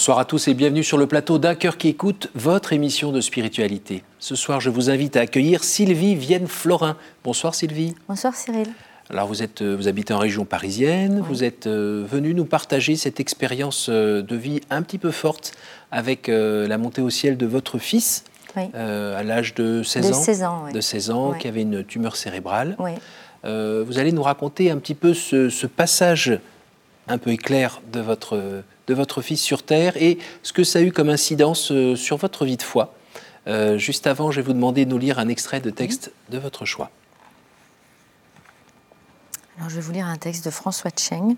Bonsoir 0.00 0.18
à 0.18 0.24
tous 0.24 0.48
et 0.48 0.54
bienvenue 0.54 0.82
sur 0.82 0.96
le 0.96 1.06
plateau 1.06 1.38
d'un 1.38 1.54
cœur 1.54 1.76
qui 1.76 1.88
écoute 1.88 2.30
votre 2.34 2.72
émission 2.72 3.12
de 3.12 3.20
spiritualité. 3.20 4.02
Ce 4.18 4.34
soir, 4.34 4.58
je 4.58 4.70
vous 4.70 4.88
invite 4.88 5.14
à 5.18 5.20
accueillir 5.20 5.62
Sylvie 5.62 6.14
Vienne-Florin. 6.14 6.96
Bonsoir 7.22 7.54
Sylvie. 7.54 7.94
Bonsoir 8.08 8.34
Cyril. 8.34 8.68
Alors 9.10 9.26
vous, 9.26 9.42
êtes, 9.42 9.60
euh, 9.60 9.76
vous 9.76 9.88
habitez 9.88 10.14
en 10.14 10.18
région 10.18 10.46
parisienne, 10.46 11.20
vous 11.20 11.44
êtes 11.44 11.66
euh, 11.66 12.02
venu 12.10 12.32
nous 12.32 12.46
partager 12.46 12.96
cette 12.96 13.20
expérience 13.20 13.88
euh, 13.90 14.22
de 14.22 14.36
vie 14.36 14.62
un 14.70 14.80
petit 14.80 14.96
peu 14.96 15.10
forte 15.10 15.52
avec 15.90 16.28
la 16.28 16.78
montée 16.78 17.02
au 17.02 17.10
ciel 17.10 17.36
de 17.36 17.44
votre 17.44 17.76
fils 17.76 18.24
à 18.56 19.22
l'âge 19.22 19.52
de 19.54 19.82
16 19.82 20.08
de 20.08 20.14
ans, 20.14 20.18
16 20.18 20.42
ans 20.44 20.64
de 20.72 20.80
16 20.80 21.10
ans 21.10 21.32
qui 21.34 21.46
avait 21.46 21.60
une 21.60 21.84
tumeur 21.84 22.16
cérébrale. 22.16 22.78
Vous 23.44 23.98
allez 23.98 24.12
nous 24.12 24.22
raconter 24.22 24.70
un 24.70 24.78
petit 24.78 24.94
peu 24.94 25.12
ce, 25.12 25.50
ce 25.50 25.66
passage 25.66 26.40
un 27.06 27.18
peu 27.18 27.32
éclair 27.32 27.82
de 27.92 28.00
votre, 28.00 28.62
de 28.90 28.94
votre 28.94 29.22
fils 29.22 29.40
sur 29.40 29.62
Terre 29.62 29.96
et 29.96 30.18
ce 30.42 30.52
que 30.52 30.64
ça 30.64 30.80
a 30.80 30.82
eu 30.82 30.90
comme 30.90 31.08
incidence 31.08 31.72
sur 31.94 32.16
votre 32.16 32.44
vie 32.44 32.56
de 32.56 32.62
foi. 32.62 32.92
juste 33.76 34.08
avant, 34.08 34.32
je 34.32 34.40
vais 34.40 34.46
vous 34.46 34.52
demander 34.52 34.84
de 34.84 34.90
nous 34.90 34.98
lire 34.98 35.20
un 35.20 35.28
extrait 35.28 35.60
de 35.60 35.70
texte 35.70 36.10
de 36.28 36.38
votre 36.38 36.64
choix. 36.64 36.90
Alors, 39.56 39.70
je 39.70 39.76
vais 39.76 39.80
vous 39.80 39.92
lire 39.92 40.06
un 40.06 40.16
texte 40.16 40.44
de 40.44 40.50
François 40.50 40.90
Cheng, 40.96 41.36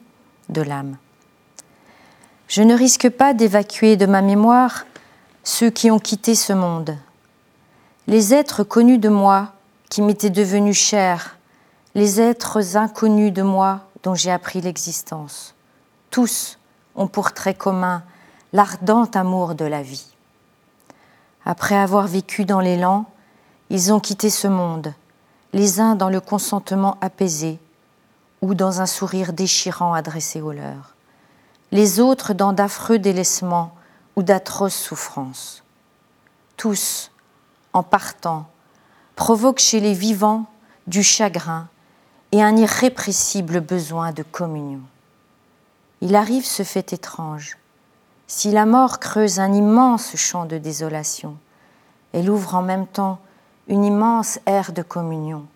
de 0.49 0.63
l'âme. 0.63 0.97
Je 2.49 2.63
ne 2.63 2.75
risque 2.75 3.11
pas 3.11 3.35
d'évacuer 3.35 3.97
de 3.97 4.07
ma 4.07 4.23
mémoire 4.23 4.87
ceux 5.45 5.71
qui 5.71 5.91
ont 5.91 5.99
quitté 5.99 6.35
ce 6.35 6.53
monde. 6.53 6.97
Les 8.07 8.33
êtres 8.33 8.65
connus 8.65 8.99
de 8.99 9.09
moi, 9.09 9.53
qui 9.91 10.01
m'étaient 10.03 10.31
devenus 10.31 10.79
chers, 10.79 11.37
les 11.95 12.21
êtres 12.21 12.77
inconnus 12.77 13.33
de 13.33 13.43
moi 13.43 13.81
dont 14.03 14.15
j'ai 14.15 14.31
appris 14.31 14.61
l'existence. 14.61 15.55
Tous 16.11 16.59
ont 16.97 17.07
pour 17.07 17.33
trait 17.33 17.55
commun 17.55 18.03
l'ardent 18.53 19.05
amour 19.15 19.55
de 19.55 19.65
la 19.65 19.83
vie. 19.83 20.07
Après 21.45 21.77
avoir 21.77 22.07
vécu 22.07 22.45
dans 22.45 22.61
l'élan, 22.61 23.07
ils 23.71 23.93
ont 23.93 24.01
quitté 24.01 24.31
ce 24.31 24.49
monde, 24.49 24.95
les 25.53 25.81
uns 25.81 25.95
dans 25.97 26.11
le 26.11 26.21
consentement 26.21 26.99
apaisé, 27.01 27.59
ou 28.43 28.55
dans 28.55 28.81
un 28.81 28.87
sourire 28.87 29.33
déchirant 29.33 29.95
adressé 29.95 30.41
aux 30.41 30.53
leurs, 30.53 30.95
les 31.71 32.01
autres 32.01 32.35
dans 32.35 32.53
d'affreux 32.53 32.99
délaissements 32.99 33.75
ou 34.17 34.23
d'atroces 34.23 34.75
souffrances. 34.75 35.63
Tous, 36.57 37.11
en 37.73 37.83
partant, 37.83 38.47
provoquent 39.17 39.61
chez 39.61 39.81
les 39.81 39.95
vivants 39.95 40.47
du 40.87 41.03
chagrin 41.03 41.69
et 42.33 42.43
un 42.43 42.57
irrépressible 42.57 43.61
besoin 43.61 44.13
de 44.13 44.23
communion. 44.23 44.81
Il 46.03 46.15
arrive 46.15 46.45
ce 46.45 46.63
fait 46.63 46.93
étrange. 46.93 47.57
Si 48.27 48.51
la 48.51 48.67
mort 48.67 49.01
creuse 49.01 49.41
un 49.41 49.55
immense 49.55 50.15
champ 50.17 50.45
de 50.45 50.59
désolation, 50.59 51.39
elle 52.13 52.29
ouvre 52.29 52.55
en 52.55 52.63
même 52.63 52.87
temps 52.87 53.21
une 53.69 53.85
immense 53.85 54.39
ère 54.45 54.73
de 54.73 54.83
communion, 54.83 55.47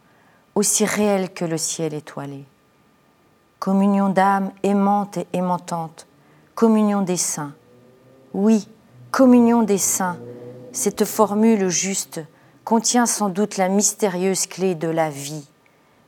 aussi 0.54 0.86
réelle 0.86 1.34
que 1.34 1.44
le 1.44 1.58
ciel 1.58 1.92
étoilé 1.92 2.46
communion 3.58 4.08
d'âme 4.08 4.52
aimante 4.62 5.16
et 5.16 5.26
aimantante, 5.32 6.06
communion 6.54 7.02
des 7.02 7.16
saints. 7.16 7.52
Oui, 8.32 8.68
communion 9.10 9.62
des 9.62 9.78
saints, 9.78 10.18
cette 10.72 11.04
formule 11.04 11.68
juste 11.68 12.20
contient 12.64 13.06
sans 13.06 13.28
doute 13.28 13.56
la 13.56 13.68
mystérieuse 13.68 14.46
clé 14.46 14.74
de 14.74 14.88
la 14.88 15.10
vie, 15.10 15.48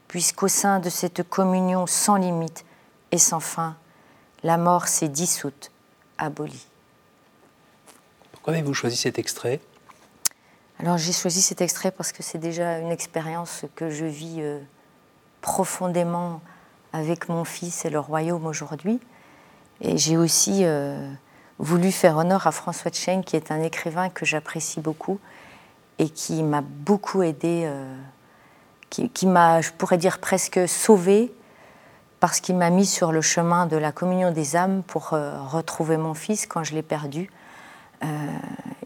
puisqu'au 0.09 0.49
sein 0.49 0.79
de 0.79 0.89
cette 0.89 1.29
communion 1.29 1.87
sans 1.87 2.17
limite 2.17 2.65
et 3.12 3.19
sans 3.19 3.41
fin, 3.41 3.75
la 4.43 4.56
mort 4.56 4.88
s'est 4.88 5.09
dissoute, 5.09 5.71
abolie. 6.19 6.66
Pourquoi 8.32 8.54
avez-vous 8.54 8.75
choisi 8.75 8.97
cet 8.97 9.19
extrait? 9.19 9.60
Alors 10.78 10.97
j'ai 10.97 11.12
choisi 11.12 11.43
cet 11.43 11.60
extrait 11.60 11.91
parce 11.91 12.12
que 12.12 12.22
c'est 12.22 12.38
déjà 12.38 12.78
une 12.78 12.93
expérience 12.93 13.65
que 13.75 13.91
je 13.91 14.04
vis 14.04 14.37
euh, 14.38 14.60
profondément 15.41 16.41
avec 16.93 17.28
mon 17.28 17.44
fils 17.44 17.84
et 17.84 17.91
le 17.91 17.99
royaume 17.99 18.47
aujourd'hui. 18.47 19.00
Et 19.81 19.99
j'ai 19.99 20.16
aussi 20.16 20.65
euh, 20.65 21.10
voulu 21.59 21.93
faire 21.93 22.16
honneur 22.16 22.47
à 22.47 22.53
François 22.53 22.93
Cheng, 22.93 23.22
qui 23.22 23.37
est 23.37 23.50
un 23.50 23.62
écrivain 23.62 24.09
que 24.09 24.25
j'apprécie 24.25 24.81
beaucoup 24.81 25.19
et 25.99 26.09
qui 26.09 26.43
m'a 26.43 26.60
beaucoup 26.60 27.22
aidé, 27.22 27.62
euh, 27.65 27.97
qui, 28.91 29.26
m'a, 29.26 29.60
je 29.60 29.70
pourrais 29.72 29.99
dire, 29.99 30.19
presque 30.19 30.69
sauvé, 30.69 31.32
parce 32.21 32.41
qu'il 32.41 32.56
m'a 32.56 32.71
mis 32.71 32.87
sur 32.87 33.12
le 33.12 33.21
chemin 33.21 33.67
de 33.67 33.77
la 33.77 33.93
communion 33.93 34.33
des 34.33 34.56
âmes 34.56 34.83
pour 34.83 35.12
euh, 35.12 35.41
retrouver 35.43 35.97
mon 35.97 36.15
fils 36.15 36.47
quand 36.47 36.65
je 36.65 36.75
l'ai 36.75 36.83
perdu. 36.83 37.31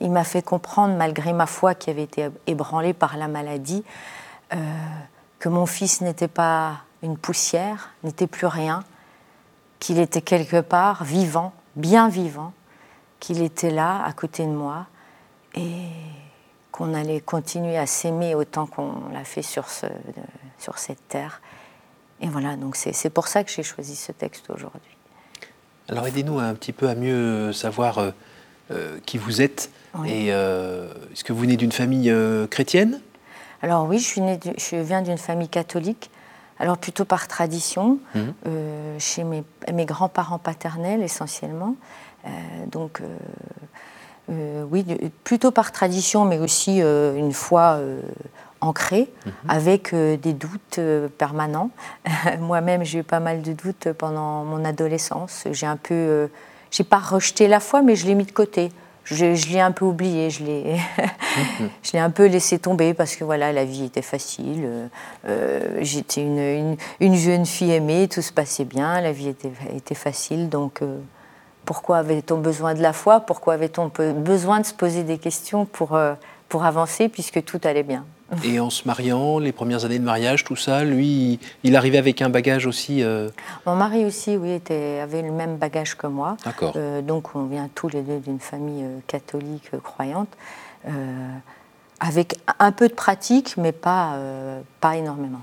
il 0.01 0.11
m'a 0.11 0.25
fait 0.25 0.43
comprendre, 0.43 0.97
malgré 0.97 1.33
ma 1.33 1.47
foi 1.47 1.75
qui 1.75 1.91
avait 1.91 2.03
été 2.03 2.31
ébranlée 2.47 2.95
par 2.95 3.19
la 3.19 3.29
maladie, 3.29 3.85
que 5.39 5.49
mon 5.51 5.67
fils 5.67 6.01
n'était 6.01 6.29
pas 6.29 6.79
une 7.03 7.19
poussière, 7.19 7.91
n'était 8.05 8.27
plus 8.27 8.47
rien, 8.47 8.85
qu'il 9.81 9.99
était 9.99 10.23
quelque 10.23 10.61
part 10.61 11.05
vivant, 11.05 11.53
bien 11.77 12.09
vivant, 12.09 12.53
qu'il 13.21 13.43
était 13.43 13.71
là 13.71 14.03
à 14.05 14.13
côté 14.13 14.45
de 14.45 14.53
moi 14.53 14.87
et 15.55 15.89
qu'on 16.71 16.95
allait 16.95 17.21
continuer 17.21 17.77
à 17.77 17.87
s'aimer 17.87 18.35
autant 18.35 18.67
qu'on 18.67 18.95
l'a 19.13 19.25
fait 19.25 19.43
sur 19.43 19.69
cette 19.69 21.09
terre. 21.09 21.41
Et 22.23 22.29
voilà, 22.29 22.57
donc 22.57 22.77
c'est 22.77 23.11
pour 23.11 23.29
ça 23.29 23.45
que 23.45 23.51
j'ai 23.51 23.63
choisi 23.63 23.97
ce 23.97 24.13
texte 24.13 24.49
aujourd'hui. 24.49 24.97
Alors 25.89 26.07
aidez-nous 26.07 26.39
un 26.39 26.55
petit 26.55 26.73
peu 26.73 26.89
à 26.89 26.95
mieux 26.95 27.53
savoir 27.53 27.99
euh, 27.99 28.11
euh, 28.71 28.99
qui 29.05 29.19
vous 29.19 29.43
êtes 29.43 29.71
et 30.07 30.29
euh, 30.33 30.89
est-ce 31.13 31.25
que 31.25 31.33
vous 31.33 31.41
venez 31.41 31.57
d'une 31.57 31.73
famille 31.73 32.15
chrétienne? 32.49 33.01
Alors 33.61 33.87
oui, 33.87 33.99
je, 33.99 34.05
suis 34.05 34.23
je 34.57 34.77
viens 34.77 35.03
d'une 35.03 35.19
famille 35.19 35.49
catholique 35.49 36.11
alors 36.59 36.79
plutôt 36.79 37.05
par 37.05 37.27
tradition, 37.27 37.99
euh, 38.47 38.97
chez 38.99 39.25
mes, 39.25 39.45
grands-parents 39.85 40.39
paternels 40.39 41.03
essentiellement. 41.03 41.75
Donc 42.71 43.03
oui, 44.29 44.87
plutôt 45.25 45.51
par 45.51 45.73
tradition, 45.73 46.25
mais 46.25 46.39
aussi 46.39 46.79
une 46.81 47.33
foi 47.33 47.81
ancrée, 48.63 49.11
mhm. 49.27 49.33
avec 49.49 49.95
des 49.95 50.33
doutes 50.33 50.81
permanents. 51.19 51.71
Moi-même, 52.41 52.85
j'ai 52.85 53.01
eu 53.01 53.03
pas 53.05 53.21
mal 53.21 53.43
de 53.43 53.53
doutes 53.53 53.93
pendant 53.93 54.45
mon 54.45 54.65
adolescence. 54.65 55.45
J'ai 55.51 55.67
un 55.67 55.77
peu, 55.77 56.29
j'ai 56.71 56.85
pas 56.85 56.99
rejeté 56.99 57.49
la 57.49 57.61
foi, 57.61 57.83
mais 57.83 57.97
je 57.97 58.07
l'ai 58.07 58.15
mis 58.15 58.25
de 58.25 58.33
côté 58.33 58.73
je, 59.05 59.53
l'ai 59.53 59.61
un 59.61 59.73
peu 59.73 59.85
oublié, 59.85 60.31
je 60.31 60.45
l'ai, 60.45 60.77
je 61.83 61.93
l'ai 61.93 61.99
un 61.99 62.11
peu 62.11 62.27
laissé 62.27 62.59
tomber 62.59 62.95
parce 62.95 63.17
que 63.17 63.25
voilà, 63.25 63.53
la 63.53 63.65
vie 63.65 63.85
était 63.85 64.03
facile. 64.03 64.91
Euh, 65.27 65.79
j'étais 65.81 66.23
une, 66.23 66.77
une, 67.01 67.15
jeune 67.15 67.47
fille 67.47 67.73
aimée, 67.73 68.09
tout 68.09 68.23
se 68.23 68.33
passait 68.33 68.65
bien, 68.65 69.01
la 69.01 69.13
vie 69.13 69.29
était, 69.29 69.53
était 69.75 69.95
facile. 69.95 70.49
Donc, 70.49 70.83
euh, 70.83 70.99
pourquoi 71.65 71.99
avait-on 71.99 72.39
besoin 72.39 72.75
de 72.75 72.83
la 72.83 72.93
foi? 72.93 73.21
Pourquoi 73.21 73.55
avait-on 73.55 73.91
besoin 74.17 74.61
de 74.61 74.67
se 74.67 74.75
poser 74.75 75.03
des 75.03 75.19
questions 75.19 75.65
pour, 75.65 75.95
euh, 75.95 76.15
pour 76.49 76.65
avancer 76.65 77.09
puisque 77.09 77.45
tout 77.45 77.61
allait 77.65 77.85
bien? 77.85 78.05
Et 78.45 78.61
en 78.61 78.71
se 78.71 78.83
mariant, 78.87 79.39
les 79.39 79.53
premières 79.53 79.85
années 79.85 79.99
de 79.99 80.05
mariage, 80.05 80.45
tout 80.45 80.57
ça, 80.57 80.85
lui, 80.85 81.39
il 81.63 81.77
arrivait 81.77 81.99
avec 81.99 82.23
un 82.23 82.31
bagage 82.31 82.67
aussi 82.67 83.03
euh, 83.03 83.29
Mon 83.67 83.75
mari 83.75 84.05
aussi, 84.05 84.37
oui, 84.37 84.53
était, 84.53 85.01
avait 85.01 85.23
le 85.23 85.33
même 85.33 85.57
bagage 85.57 85.97
que 85.97 86.07
moi. 86.07 86.37
D'accord. 86.45 86.73
Euh, 86.77 87.03
donc 87.03 87.35
on 87.35 87.45
vient 87.45 87.69
tous 87.75 87.89
les 87.89 88.03
deux 88.03 88.19
d'une 88.19 88.41
famille 88.41 88.85
euh, 88.85 88.99
catholique 89.07 89.71
croyante, 89.83 90.31
avec 92.01 92.37
un 92.59 92.73
peu 92.73 92.89
de 92.89 92.95
pratique, 92.95 93.57
mais 93.57 93.71
pas, 93.71 94.17
pas 94.81 94.97
énormément. 94.97 95.43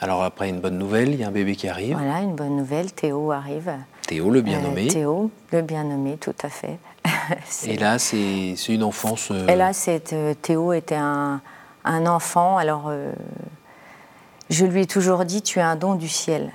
Alors 0.00 0.24
après 0.24 0.48
une 0.48 0.58
bonne 0.58 0.78
nouvelle, 0.78 1.10
il 1.10 1.20
y 1.20 1.24
a 1.24 1.28
un 1.28 1.32
bébé 1.32 1.54
qui 1.54 1.68
arrive. 1.68 1.96
Voilà, 1.96 2.22
une 2.22 2.34
bonne 2.34 2.56
nouvelle, 2.56 2.92
Théo 2.92 3.30
arrive. 3.30 3.70
Théo, 4.08 4.30
le 4.30 4.40
bien 4.40 4.60
nommé. 4.60 4.88
Théo, 4.88 5.30
le 5.52 5.62
bien 5.62 5.84
nommé, 5.84 6.16
tout 6.16 6.34
à 6.42 6.48
fait. 6.48 6.78
Et 7.66 7.76
là, 7.76 8.00
c'est 8.00 8.56
une 8.68 8.82
enfance. 8.82 9.30
Et 9.30 9.54
là, 9.54 9.70
Théo 10.42 10.72
était 10.72 10.96
un 10.96 11.40
un 11.88 12.06
enfant, 12.06 12.58
alors 12.58 12.84
euh, 12.88 13.10
je 14.50 14.66
lui 14.66 14.82
ai 14.82 14.86
toujours 14.86 15.24
dit, 15.24 15.42
tu 15.42 15.58
es 15.58 15.62
un 15.62 15.76
don 15.76 15.94
du 15.94 16.08
ciel. 16.08 16.52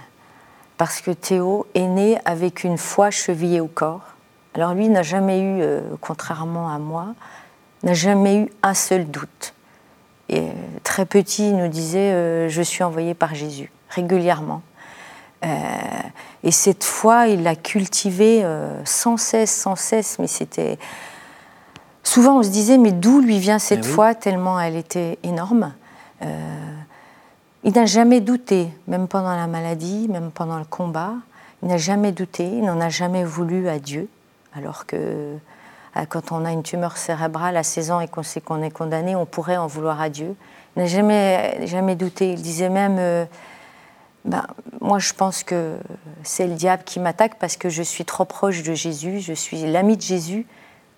Parce 0.77 1.01
que 1.01 1.11
Théo 1.11 1.67
est 1.73 1.87
né 1.87 2.19
avec 2.25 2.63
une 2.63 2.77
foi 2.77 3.11
chevillée 3.11 3.59
au 3.59 3.67
corps. 3.67 4.01
Alors 4.53 4.73
lui 4.73 4.87
n'a 4.89 5.03
jamais 5.03 5.41
eu, 5.41 5.61
euh, 5.61 5.81
contrairement 6.01 6.69
à 6.69 6.77
moi, 6.77 7.07
n'a 7.81 7.93
jamais 7.93 8.37
eu 8.37 8.49
un 8.61 8.73
seul 8.73 9.09
doute. 9.09 9.53
Et 10.29 10.39
euh, 10.39 10.51
très 10.83 11.05
petit, 11.05 11.49
il 11.49 11.57
nous 11.57 11.67
disait, 11.67 12.47
je 12.49 12.61
suis 12.61 12.83
envoyé 12.83 13.13
par 13.13 13.35
Jésus, 13.35 13.71
régulièrement. 13.89 14.61
et 16.43 16.51
cette 16.51 16.83
foi, 16.83 17.27
il 17.27 17.43
l'a 17.43 17.55
cultivée 17.55 18.45
sans 18.85 19.17
cesse, 19.17 19.53
sans 19.53 19.75
cesse, 19.75 20.17
mais 20.19 20.27
c'était 20.27 20.77
souvent 22.03 22.39
on 22.39 22.43
se 22.43 22.49
disait, 22.49 22.77
mais 22.77 22.91
d'où 22.91 23.21
lui 23.21 23.39
vient 23.39 23.59
cette 23.59 23.85
eh 23.85 23.87
foi, 23.87 24.15
tellement 24.15 24.59
elle 24.59 24.75
était 24.75 25.17
énorme. 25.23 25.73
Euh, 26.21 26.27
il 27.63 27.73
n'a 27.73 27.85
jamais 27.85 28.19
douté, 28.19 28.69
même 28.87 29.07
pendant 29.07 29.35
la 29.35 29.47
maladie, 29.47 30.07
même 30.09 30.31
pendant 30.31 30.59
le 30.59 30.65
combat. 30.65 31.13
Il 31.61 31.69
n'a 31.69 31.77
jamais 31.77 32.11
douté, 32.11 32.45
il 32.45 32.63
n'en 32.65 32.81
a 32.81 32.89
jamais 32.89 33.23
voulu 33.23 33.69
à 33.69 33.79
Dieu, 33.79 34.09
alors 34.53 34.85
que 34.85 34.97
euh, 35.95 36.05
quand 36.09 36.31
on 36.31 36.43
a 36.43 36.51
une 36.51 36.63
tumeur 36.63 36.97
cérébrale 36.97 37.55
à 37.55 37.63
16 37.63 37.91
ans 37.91 37.99
et 38.01 38.07
qu'on 38.07 38.23
sait 38.23 38.41
qu'on 38.41 38.61
est 38.61 38.71
condamné, 38.71 39.15
on 39.15 39.25
pourrait 39.25 39.57
en 39.57 39.67
vouloir 39.67 40.01
à 40.01 40.09
Dieu. 40.09 40.35
Il 40.75 40.81
n'a 40.81 40.87
jamais, 40.87 41.65
jamais 41.67 41.95
douté. 41.95 42.33
Il 42.33 42.41
disait 42.41 42.69
même, 42.69 42.97
euh, 42.99 43.25
ben, 44.25 44.45
moi 44.81 44.99
je 44.99 45.13
pense 45.13 45.43
que 45.43 45.77
c'est 46.23 46.47
le 46.47 46.55
diable 46.55 46.83
qui 46.83 46.99
m'attaque 46.99 47.35
parce 47.39 47.55
que 47.55 47.69
je 47.69 47.83
suis 47.83 48.05
trop 48.05 48.25
proche 48.25 48.63
de 48.63 48.73
Jésus, 48.73 49.19
je 49.19 49.33
suis 49.33 49.71
l'ami 49.71 49.95
de 49.95 50.01
Jésus, 50.01 50.45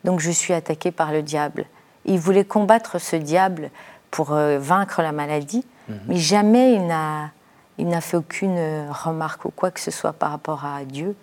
donc 0.06 0.22
je 0.22 0.32
suis 0.32 0.54
attaqué 0.54 0.92
par 0.92 1.12
le 1.12 1.22
diable. 1.22 1.66
Il 2.06 2.20
voulait 2.20 2.46
combattre 2.46 3.00
ce 3.00 3.18
diable 3.18 3.70
pour 4.12 4.32
euh, 4.32 4.58
vaincre 4.58 5.02
la 5.02 5.12
maladie, 5.12 5.66
mhm. 5.90 6.00
mais 6.08 6.18
jamais 6.18 6.74
il 6.74 6.88
n'a, 6.88 7.32
il 7.78 7.90
n'a 7.90 8.00
fait 8.00 8.16
aucune 8.16 8.58
remarque 8.90 9.44
ou 9.44 9.52
quoi 9.52 9.72
que 9.72 9.82
ce 9.82 9.92
soit 9.92 10.14
par 10.14 10.32
rapport 10.32 10.64
à 10.64 10.86
Dieu. 10.86 11.16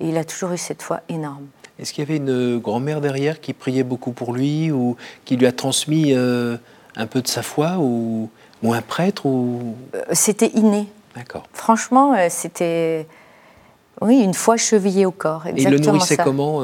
Et 0.00 0.10
il 0.10 0.16
a 0.16 0.24
toujours 0.24 0.52
eu 0.52 0.58
cette 0.58 0.82
foi 0.82 1.00
énorme. 1.08 1.46
Est-ce 1.78 1.92
qu'il 1.92 2.02
y 2.02 2.06
avait 2.06 2.16
une 2.16 2.58
grand-mère 2.58 3.00
derrière 3.00 3.40
qui 3.40 3.52
priait 3.52 3.84
beaucoup 3.84 4.12
pour 4.12 4.32
lui 4.32 4.70
ou 4.70 4.96
qui 5.24 5.36
lui 5.36 5.46
a 5.46 5.52
transmis 5.52 6.12
euh, 6.12 6.56
un 6.96 7.06
peu 7.06 7.22
de 7.22 7.28
sa 7.28 7.42
foi 7.42 7.76
ou, 7.78 8.28
un 8.64 8.82
prêtre 8.82 9.26
ou... 9.26 9.76
Euh, 9.94 10.02
c'était 10.12 10.50
inné. 10.54 10.88
D'accord. 11.14 11.44
Franchement, 11.52 12.14
euh, 12.14 12.26
c'était 12.30 13.06
oui 14.00 14.18
une 14.18 14.34
foi 14.34 14.56
chevillée 14.56 15.06
au 15.06 15.12
corps. 15.12 15.46
Et 15.46 15.54
il 15.56 15.68
le 15.68 15.78
nourrissait 15.78 16.16
comment 16.16 16.62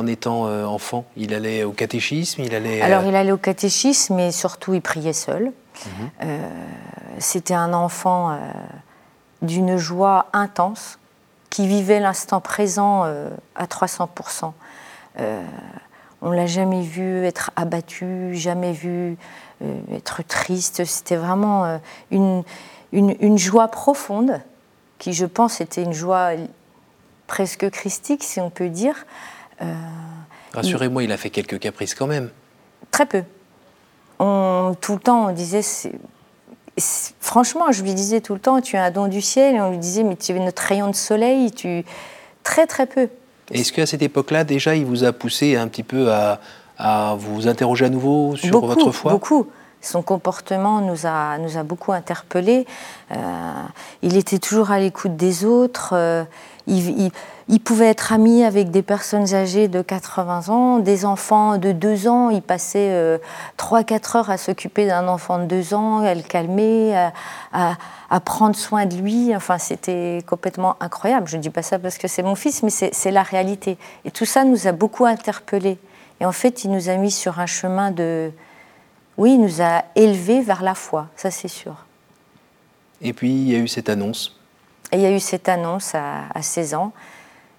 en 0.00 0.06
étant 0.06 0.44
enfant 0.66 1.04
Il 1.16 1.34
allait 1.34 1.64
au 1.64 1.72
catéchisme 1.72 2.42
Il 2.42 2.54
allait 2.54 2.80
alors 2.80 3.04
il 3.04 3.14
allait 3.14 3.32
au 3.32 3.36
catéchisme, 3.36 4.14
mais 4.16 4.32
surtout 4.32 4.74
il 4.74 4.82
priait 4.82 5.12
seul. 5.12 5.52
Mhm. 5.86 6.28
c'était 7.18 7.54
un 7.54 7.72
enfant 7.72 8.36
d'une 9.42 9.76
joie 9.76 10.26
intense 10.32 10.98
qui 11.50 11.66
vivait 11.66 12.00
l'instant 12.00 12.40
présent 12.40 13.02
euh, 13.04 13.28
à 13.56 13.66
300%. 13.66 14.52
Euh, 15.18 15.42
on 16.22 16.30
l'a 16.30 16.46
jamais 16.46 16.82
vu 16.82 17.24
être 17.24 17.50
abattu, 17.56 18.34
jamais 18.34 18.72
vu 18.72 19.16
euh, 19.62 19.80
être 19.92 20.22
triste. 20.22 20.84
C'était 20.84 21.16
vraiment 21.16 21.80
une, 22.10 22.44
une, 22.92 23.38
joie 23.38 23.68
profonde, 23.68 24.40
qui 24.98 25.12
je 25.12 25.26
pense 25.26 25.60
était 25.60 25.82
une 25.82 25.92
joie 25.92 26.30
presque 27.26 27.70
christique, 27.70 28.22
si 28.22 28.40
on 28.40 28.50
peut 28.50 28.68
dire. 28.68 29.06
Rassurez-moi, 30.52 31.04
il 31.04 31.12
a 31.12 31.16
fait 31.16 31.30
quelques 31.30 31.58
caprices 31.58 31.94
quand 31.94 32.06
même. 32.06 32.30
Très 32.90 33.06
peu. 33.06 33.22
On, 34.18 34.74
tout 34.80 34.94
le 34.94 35.00
temps, 35.00 35.28
on 35.28 35.32
disait 35.32 35.62
franchement, 37.20 37.72
je 37.72 37.82
lui 37.82 37.94
disais 37.94 38.20
tout 38.20 38.34
le 38.34 38.40
temps, 38.40 38.60
tu 38.60 38.76
as 38.76 38.84
un 38.84 38.90
don 38.90 39.08
du 39.08 39.20
ciel, 39.20 39.56
et 39.56 39.60
on 39.60 39.70
lui 39.70 39.78
disait, 39.78 40.02
mais 40.02 40.16
tu 40.16 40.32
es 40.32 40.38
notre 40.38 40.62
rayon 40.62 40.88
de 40.88 40.94
soleil, 40.94 41.50
tu 41.50 41.84
très 42.42 42.66
très 42.66 42.86
peu. 42.86 43.08
Est-ce 43.52 43.72
qu'à 43.72 43.86
cette 43.86 44.02
époque-là, 44.02 44.44
déjà, 44.44 44.76
il 44.76 44.86
vous 44.86 45.04
a 45.04 45.12
poussé 45.12 45.56
un 45.56 45.68
petit 45.68 45.82
peu 45.82 46.10
à, 46.12 46.40
vous 47.18 47.46
interroger 47.46 47.86
à 47.86 47.88
nouveau 47.90 48.36
sur 48.36 48.64
votre 48.64 48.90
foi? 48.90 49.12
Beaucoup. 49.12 49.46
Son 49.82 50.02
comportement 50.02 50.80
nous 50.82 51.06
a, 51.06 51.38
nous 51.38 51.56
a 51.56 51.62
beaucoup 51.62 51.92
interpellés. 51.92 52.66
Euh, 53.12 53.16
il 54.02 54.16
était 54.16 54.38
toujours 54.38 54.70
à 54.70 54.78
l'écoute 54.78 55.16
des 55.16 55.46
autres. 55.46 55.94
Euh, 55.94 56.24
il, 56.70 57.60
pouvait 57.60 57.86
être 57.86 58.12
ami 58.12 58.44
avec 58.44 58.70
des 58.70 58.82
personnes 58.82 59.34
âgées 59.34 59.68
de 59.68 59.82
80 59.82 60.48
ans, 60.48 60.78
des 60.78 61.04
enfants 61.04 61.58
de 61.58 61.72
2 61.72 62.08
ans. 62.08 62.30
Il 62.30 62.42
passait 62.42 62.90
euh, 62.90 63.18
3-4 63.58 64.16
heures 64.16 64.30
à 64.30 64.36
s'occuper 64.36 64.86
d'un 64.86 65.08
enfant 65.08 65.38
de 65.38 65.46
2 65.46 65.74
ans, 65.74 65.98
à 65.98 66.14
le 66.14 66.22
calmer, 66.22 66.96
à, 67.52 67.76
à, 68.10 68.20
prendre 68.20 68.54
soin 68.54 68.86
de 68.86 68.96
lui. 68.96 69.34
Enfin, 69.34 69.58
c'était 69.58 70.22
complètement 70.26 70.76
incroyable. 70.80 71.28
Je 71.28 71.36
ne 71.36 71.42
dis 71.42 71.50
pas 71.50 71.62
ça 71.62 71.78
parce 71.78 71.98
que 71.98 72.08
c'est 72.08 72.22
mon 72.22 72.34
fils, 72.34 72.62
mais 72.62 72.70
c'est 72.70 73.10
la 73.10 73.22
réalité. 73.22 73.76
Et 74.04 74.10
tout 74.10 74.26
ça 74.26 74.44
nous 74.44 74.66
a 74.66 74.72
beaucoup 74.72 75.06
interpellés. 75.06 75.78
Et 76.20 76.26
en 76.26 76.32
fait, 76.32 76.64
il 76.64 76.70
nous 76.70 76.88
a 76.88 76.96
mis 76.96 77.10
sur 77.10 77.40
un 77.40 77.46
chemin 77.46 77.90
de... 77.90 78.30
Oui, 79.16 79.34
il 79.34 79.40
nous 79.40 79.60
a 79.60 79.84
élevés 79.96 80.40
vers 80.40 80.62
la 80.62 80.74
foi, 80.74 81.08
ça 81.16 81.30
c'est 81.30 81.48
sûr. 81.48 81.74
Et 83.02 83.12
puis, 83.12 83.30
il 83.30 83.50
y 83.50 83.56
a 83.56 83.58
eu 83.58 83.68
cette 83.68 83.88
annonce 83.88 84.39
et 84.92 84.96
il 84.96 85.02
y 85.02 85.06
a 85.06 85.10
eu 85.10 85.20
cette 85.20 85.48
annonce 85.48 85.94
à, 85.94 86.28
16 86.40 86.74
ans. 86.74 86.92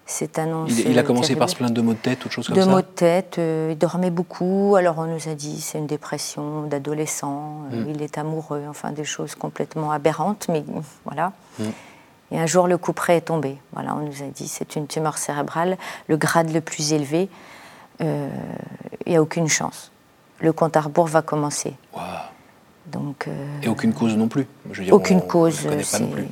Cette 0.04 0.38
annonce, 0.38 0.70
il, 0.80 0.98
a 0.98 1.04
commencé 1.04 1.36
par 1.36 1.48
se 1.48 1.54
plaindre 1.54 1.72
de 1.72 1.80
maux 1.80 1.94
de 1.94 1.98
tête, 1.98 2.18
toute 2.18 2.32
chose 2.32 2.48
comme 2.48 2.56
ça 2.56 2.66
De 2.66 2.70
maux 2.70 2.80
de 2.80 2.86
tête, 2.86 3.38
euh, 3.38 3.68
il 3.70 3.78
dormait 3.78 4.10
beaucoup. 4.10 4.74
Alors 4.76 4.98
on 4.98 5.06
nous 5.06 5.28
a 5.28 5.34
dit 5.34 5.60
c'est 5.60 5.78
une 5.78 5.86
dépression 5.86 6.62
d'adolescent, 6.62 7.60
euh, 7.72 7.84
mm. 7.84 7.90
il 7.90 8.02
est 8.02 8.18
amoureux, 8.18 8.64
enfin 8.68 8.90
des 8.90 9.04
choses 9.04 9.36
complètement 9.36 9.92
aberrantes, 9.92 10.46
mais 10.48 10.64
voilà. 11.04 11.32
Mm. 11.58 11.64
Et 12.32 12.40
un 12.40 12.46
jour 12.46 12.66
le 12.66 12.78
coup 12.78 12.92
près 12.92 13.18
est 13.18 13.22
tombé. 13.22 13.58
Voilà, 13.72 13.94
on 13.94 14.00
nous 14.00 14.22
a 14.22 14.26
dit 14.26 14.48
c'est 14.48 14.74
une 14.74 14.86
tumeur 14.88 15.18
cérébrale, 15.18 15.78
le 16.08 16.16
grade 16.16 16.52
le 16.52 16.60
plus 16.60 16.92
élevé, 16.92 17.28
euh, 18.00 18.28
il 19.06 19.12
n'y 19.12 19.16
a 19.16 19.22
aucune 19.22 19.48
chance. 19.48 19.92
Le 20.40 20.52
compte 20.52 20.76
à 20.76 20.80
rebours 20.80 21.06
va 21.06 21.22
commencer. 21.22 21.74
Donc, 22.86 23.28
euh, 23.28 23.60
Et 23.62 23.68
aucune 23.68 23.92
cause 23.92 24.16
non 24.16 24.28
plus 24.28 24.46
Je 24.72 24.82
veux 24.82 24.92
Aucune 24.92 25.22
cause. 25.22 25.66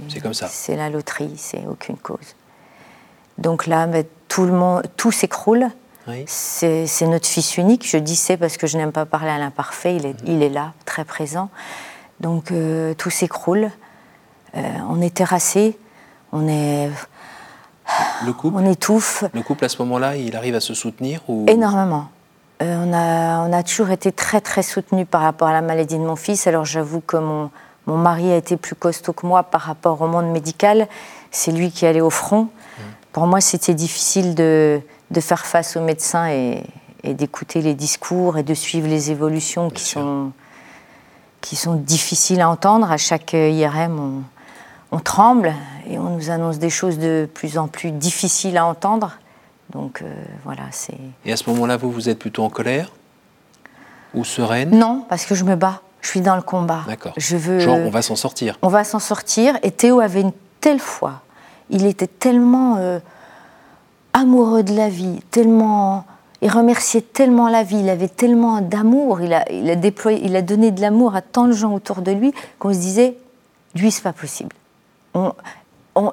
C'est 0.08 0.20
comme 0.20 0.34
ça. 0.34 0.48
C'est 0.48 0.76
la 0.76 0.90
loterie, 0.90 1.34
c'est 1.36 1.64
aucune 1.68 1.96
cause. 1.96 2.34
Donc 3.38 3.66
là, 3.66 3.88
tout 4.28 4.44
le 4.44 4.52
monde, 4.52 4.82
tout 4.96 5.12
s'écroule. 5.12 5.68
C'est 6.26 7.06
notre 7.06 7.26
fils 7.26 7.56
unique. 7.56 7.88
Je 7.88 7.96
dis 7.96 8.16
c'est 8.16 8.36
parce 8.36 8.56
que 8.56 8.66
je 8.66 8.76
n'aime 8.76 8.92
pas 8.92 9.06
parler 9.06 9.30
à 9.30 9.38
l'imparfait. 9.38 9.96
Il, 9.96 10.06
est, 10.06 10.22
mhm. 10.22 10.34
il 10.34 10.42
est 10.42 10.48
là, 10.48 10.72
très 10.84 11.04
présent. 11.04 11.50
Donc 12.18 12.50
euh, 12.50 12.94
tout 12.94 13.10
s'écroule. 13.10 13.70
Euh, 14.56 14.60
on 14.88 15.00
est 15.00 15.14
terrassé. 15.14 15.78
On 16.32 16.48
est. 16.48 16.90
Le 18.24 18.32
couple, 18.32 18.56
on 18.58 18.70
étouffe. 18.70 19.24
Le 19.32 19.42
couple 19.42 19.64
à 19.64 19.68
ce 19.68 19.78
moment-là, 19.82 20.16
il 20.16 20.36
arrive 20.36 20.54
à 20.54 20.60
se 20.60 20.74
soutenir 20.74 21.22
ou... 21.28 21.46
Énormément. 21.48 22.08
Euh, 22.62 22.84
on, 22.84 22.92
a, 22.92 23.48
on, 23.48 23.52
a, 23.52 23.62
toujours 23.62 23.90
été 23.90 24.12
très 24.12 24.40
très 24.40 24.62
soutenus 24.62 25.06
par 25.10 25.22
rapport 25.22 25.48
à 25.48 25.52
la 25.52 25.62
maladie 25.62 25.96
de 25.96 26.02
mon 26.02 26.16
fils. 26.16 26.46
Alors 26.46 26.66
j'avoue 26.66 27.00
que 27.00 27.16
mon, 27.16 27.50
mon, 27.86 27.96
mari 27.96 28.30
a 28.30 28.36
été 28.36 28.56
plus 28.56 28.74
costaud 28.74 29.14
que 29.14 29.26
moi 29.26 29.44
par 29.44 29.62
rapport 29.62 30.00
au 30.02 30.06
monde 30.06 30.30
médical. 30.30 30.86
C'est 31.30 31.52
lui 31.52 31.70
qui 31.70 31.86
allait 31.86 32.02
au 32.02 32.10
front. 32.10 32.42
Mmh. 32.42 32.82
Pour 33.12 33.26
moi, 33.26 33.40
c'était 33.40 33.74
difficile 33.74 34.34
de, 34.34 34.80
de, 35.10 35.20
faire 35.20 35.46
face 35.46 35.76
aux 35.76 35.80
médecins 35.80 36.28
et, 36.28 36.62
et 37.02 37.14
d'écouter 37.14 37.62
les 37.62 37.74
discours 37.74 38.36
et 38.36 38.42
de 38.42 38.54
suivre 38.54 38.88
les 38.88 39.10
évolutions 39.10 39.70
qui 39.70 39.84
sont, 39.84 40.32
qui 41.40 41.56
sont 41.56 41.76
difficiles 41.76 42.42
à 42.42 42.50
entendre. 42.50 42.92
À 42.92 42.98
chaque 42.98 43.32
IRM, 43.32 43.98
on, 43.98 44.96
on 44.96 45.00
tremble 45.00 45.54
et 45.88 45.98
on 45.98 46.10
nous 46.10 46.30
annonce 46.30 46.58
des 46.58 46.70
choses 46.70 46.98
de 46.98 47.28
plus 47.32 47.56
en 47.56 47.68
plus 47.68 47.90
difficiles 47.90 48.58
à 48.58 48.66
entendre. 48.66 49.18
Donc 49.70 50.02
euh, 50.02 50.12
voilà, 50.44 50.64
c'est. 50.70 50.98
Et 51.24 51.32
à 51.32 51.36
ce 51.36 51.48
moment-là, 51.50 51.76
vous, 51.76 51.90
vous 51.90 52.08
êtes 52.08 52.18
plutôt 52.18 52.44
en 52.44 52.50
colère 52.50 52.90
ou 54.14 54.24
sereine? 54.24 54.70
Non, 54.70 55.04
parce 55.08 55.24
que 55.26 55.34
je 55.34 55.44
me 55.44 55.56
bats. 55.56 55.82
Je 56.00 56.08
suis 56.08 56.20
dans 56.20 56.36
le 56.36 56.42
combat. 56.42 56.82
D'accord. 56.86 57.12
Je 57.16 57.36
veux. 57.36 57.60
Genre, 57.60 57.76
on 57.76 57.90
va 57.90 58.02
s'en 58.02 58.16
sortir. 58.16 58.58
On 58.62 58.68
va 58.68 58.84
s'en 58.84 58.98
sortir. 58.98 59.56
Et 59.62 59.70
Théo 59.70 60.00
avait 60.00 60.22
une 60.22 60.32
telle 60.60 60.80
foi. 60.80 61.22
Il 61.68 61.86
était 61.86 62.06
tellement 62.06 62.76
euh, 62.78 62.98
amoureux 64.12 64.62
de 64.62 64.74
la 64.74 64.88
vie, 64.88 65.20
tellement. 65.30 66.04
Il 66.42 66.50
remerciait 66.50 67.02
tellement 67.02 67.50
la 67.50 67.62
vie, 67.62 67.80
il 67.80 67.90
avait 67.90 68.08
tellement 68.08 68.62
d'amour, 68.62 69.20
il 69.20 69.34
a, 69.34 69.44
il 69.52 69.68
a 69.68 69.76
déployé, 69.76 70.24
il 70.24 70.34
a 70.36 70.40
donné 70.40 70.70
de 70.70 70.80
l'amour 70.80 71.14
à 71.14 71.20
tant 71.20 71.46
de 71.46 71.52
gens 71.52 71.74
autour 71.74 72.00
de 72.00 72.12
lui 72.12 72.32
qu'on 72.58 72.72
se 72.72 72.78
disait, 72.78 73.18
lui, 73.74 73.90
c'est 73.90 74.02
pas 74.02 74.14
possible. 74.14 74.56
On, 75.12 75.34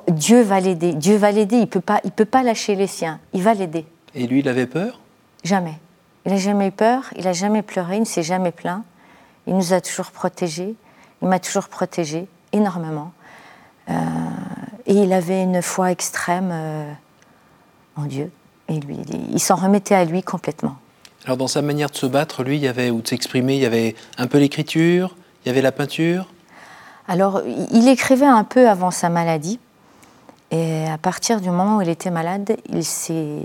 Dieu 0.09 0.41
va 0.41 0.59
l'aider. 0.59 0.93
Dieu 0.93 1.15
va 1.17 1.31
l'aider. 1.31 1.57
Il 1.57 1.67
peut 1.67 1.81
pas, 1.81 1.99
il 2.03 2.11
peut 2.11 2.25
pas 2.25 2.43
lâcher 2.43 2.75
les 2.75 2.87
siens. 2.87 3.19
Il 3.33 3.43
va 3.43 3.53
l'aider. 3.53 3.85
Et 4.15 4.27
lui, 4.27 4.39
il 4.39 4.49
avait 4.49 4.67
peur? 4.67 4.99
Jamais. 5.43 5.79
Il 6.25 6.31
n'a 6.31 6.37
jamais 6.37 6.67
eu 6.67 6.71
peur. 6.71 7.03
Il 7.15 7.25
n'a 7.25 7.33
jamais 7.33 7.61
pleuré. 7.61 7.95
Il 7.95 8.01
ne 8.01 8.05
s'est 8.05 8.23
jamais 8.23 8.51
plaint. 8.51 8.83
Il 9.45 9.55
nous 9.55 9.73
a 9.73 9.81
toujours 9.81 10.11
protégés. 10.11 10.75
Il 11.21 11.27
m'a 11.27 11.39
toujours 11.39 11.67
protégé 11.67 12.27
énormément. 12.51 13.11
Euh, 13.89 13.93
et 14.85 14.93
il 14.93 15.13
avait 15.13 15.43
une 15.43 15.61
foi 15.61 15.91
extrême 15.91 16.49
euh, 16.51 16.91
en 17.95 18.03
Dieu. 18.03 18.31
Et 18.67 18.79
lui, 18.79 18.97
il 19.31 19.39
s'en 19.39 19.55
remettait 19.55 19.95
à 19.95 20.03
lui 20.03 20.23
complètement. 20.23 20.75
Alors 21.25 21.37
dans 21.37 21.47
sa 21.47 21.61
manière 21.61 21.89
de 21.89 21.95
se 21.95 22.05
battre, 22.05 22.43
lui, 22.43 22.57
il 22.57 22.63
y 22.63 22.67
avait 22.67 22.89
ou 22.89 23.01
de 23.01 23.07
s'exprimer, 23.07 23.55
il 23.55 23.61
y 23.61 23.65
avait 23.65 23.95
un 24.17 24.27
peu 24.27 24.37
l'écriture, 24.37 25.15
il 25.43 25.49
y 25.49 25.51
avait 25.51 25.61
la 25.61 25.71
peinture? 25.71 26.27
Alors, 27.07 27.41
il 27.45 27.87
écrivait 27.87 28.25
un 28.25 28.43
peu 28.43 28.67
avant 28.67 28.91
sa 28.91 29.09
maladie. 29.09 29.59
Et 30.51 30.87
à 30.87 30.97
partir 30.97 31.41
du 31.41 31.49
moment 31.49 31.77
où 31.77 31.81
il 31.81 31.89
était 31.89 32.11
malade, 32.11 32.57
il 32.69 32.85
s'est 32.85 33.43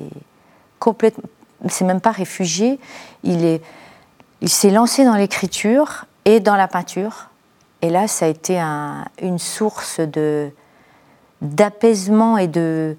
complètement, 0.78 1.28
il 1.64 1.70
s'est 1.70 1.84
même 1.84 2.00
pas 2.00 2.12
réfugié. 2.12 2.78
Il 3.24 3.44
est, 3.44 3.62
il 4.40 4.48
s'est 4.48 4.70
lancé 4.70 5.04
dans 5.04 5.16
l'écriture 5.16 6.06
et 6.24 6.40
dans 6.40 6.56
la 6.56 6.68
peinture. 6.68 7.28
Et 7.80 7.90
là, 7.90 8.06
ça 8.06 8.26
a 8.26 8.28
été 8.28 8.60
une 9.20 9.38
source 9.38 10.00
de 10.00 10.50
d'apaisement 11.40 12.38
et 12.38 12.46
de 12.46 12.96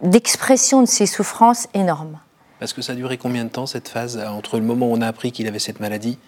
d'expression 0.00 0.80
de 0.80 0.86
ses 0.86 1.06
souffrances 1.06 1.68
énormes. 1.74 2.18
Parce 2.58 2.72
que 2.72 2.82
ça 2.82 2.92
a 2.92 2.94
duré 2.94 3.18
combien 3.18 3.44
de 3.44 3.50
temps 3.50 3.66
cette 3.66 3.88
phase 3.88 4.18
entre 4.18 4.58
le 4.58 4.64
moment 4.64 4.86
où 4.86 4.92
on 4.94 5.02
a 5.02 5.06
appris 5.06 5.32
qu'il 5.32 5.46
avait 5.46 5.58
cette 5.58 5.80
maladie? 5.80 6.18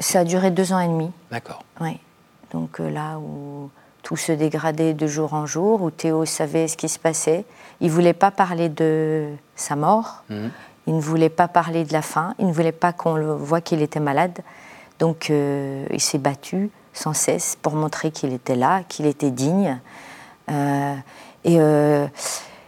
Ça 0.00 0.20
a 0.20 0.24
duré 0.24 0.50
deux 0.50 0.72
ans 0.72 0.80
et 0.80 0.88
demi. 0.88 1.10
D'accord. 1.30 1.64
Oui. 1.80 1.98
Donc 2.52 2.80
euh, 2.80 2.90
là 2.90 3.18
où 3.18 3.70
tout 4.06 4.16
se 4.16 4.30
dégradait 4.30 4.94
de 4.94 5.08
jour 5.08 5.34
en 5.34 5.46
jour, 5.46 5.82
où 5.82 5.90
Théo 5.90 6.24
savait 6.26 6.68
ce 6.68 6.76
qui 6.76 6.88
se 6.88 6.96
passait. 6.96 7.44
Il 7.80 7.88
ne 7.88 7.92
voulait 7.92 8.12
pas 8.12 8.30
parler 8.30 8.68
de 8.68 9.26
sa 9.56 9.74
mort, 9.74 10.22
Mhm. 10.30 10.50
il 10.86 10.94
ne 10.94 11.00
voulait 11.00 11.28
pas 11.28 11.48
parler 11.48 11.82
de 11.84 11.92
la 11.92 12.02
fin, 12.02 12.32
il 12.38 12.46
ne 12.46 12.52
voulait 12.52 12.70
pas 12.70 12.92
qu'on 12.92 13.16
le 13.16 13.34
voit 13.34 13.60
qu'il 13.60 13.82
était 13.82 13.98
malade. 13.98 14.38
Donc 15.00 15.28
euh, 15.30 15.84
il 15.90 16.00
s'est 16.00 16.18
battu 16.18 16.70
sans 16.94 17.14
cesse 17.14 17.58
pour 17.60 17.74
montrer 17.74 18.12
qu'il 18.12 18.32
était 18.32 18.54
là, 18.54 18.82
qu'il 18.88 19.06
était 19.06 19.32
digne. 19.32 19.80
Euh, 20.52 20.94
et 21.42 21.56
euh, 21.58 22.06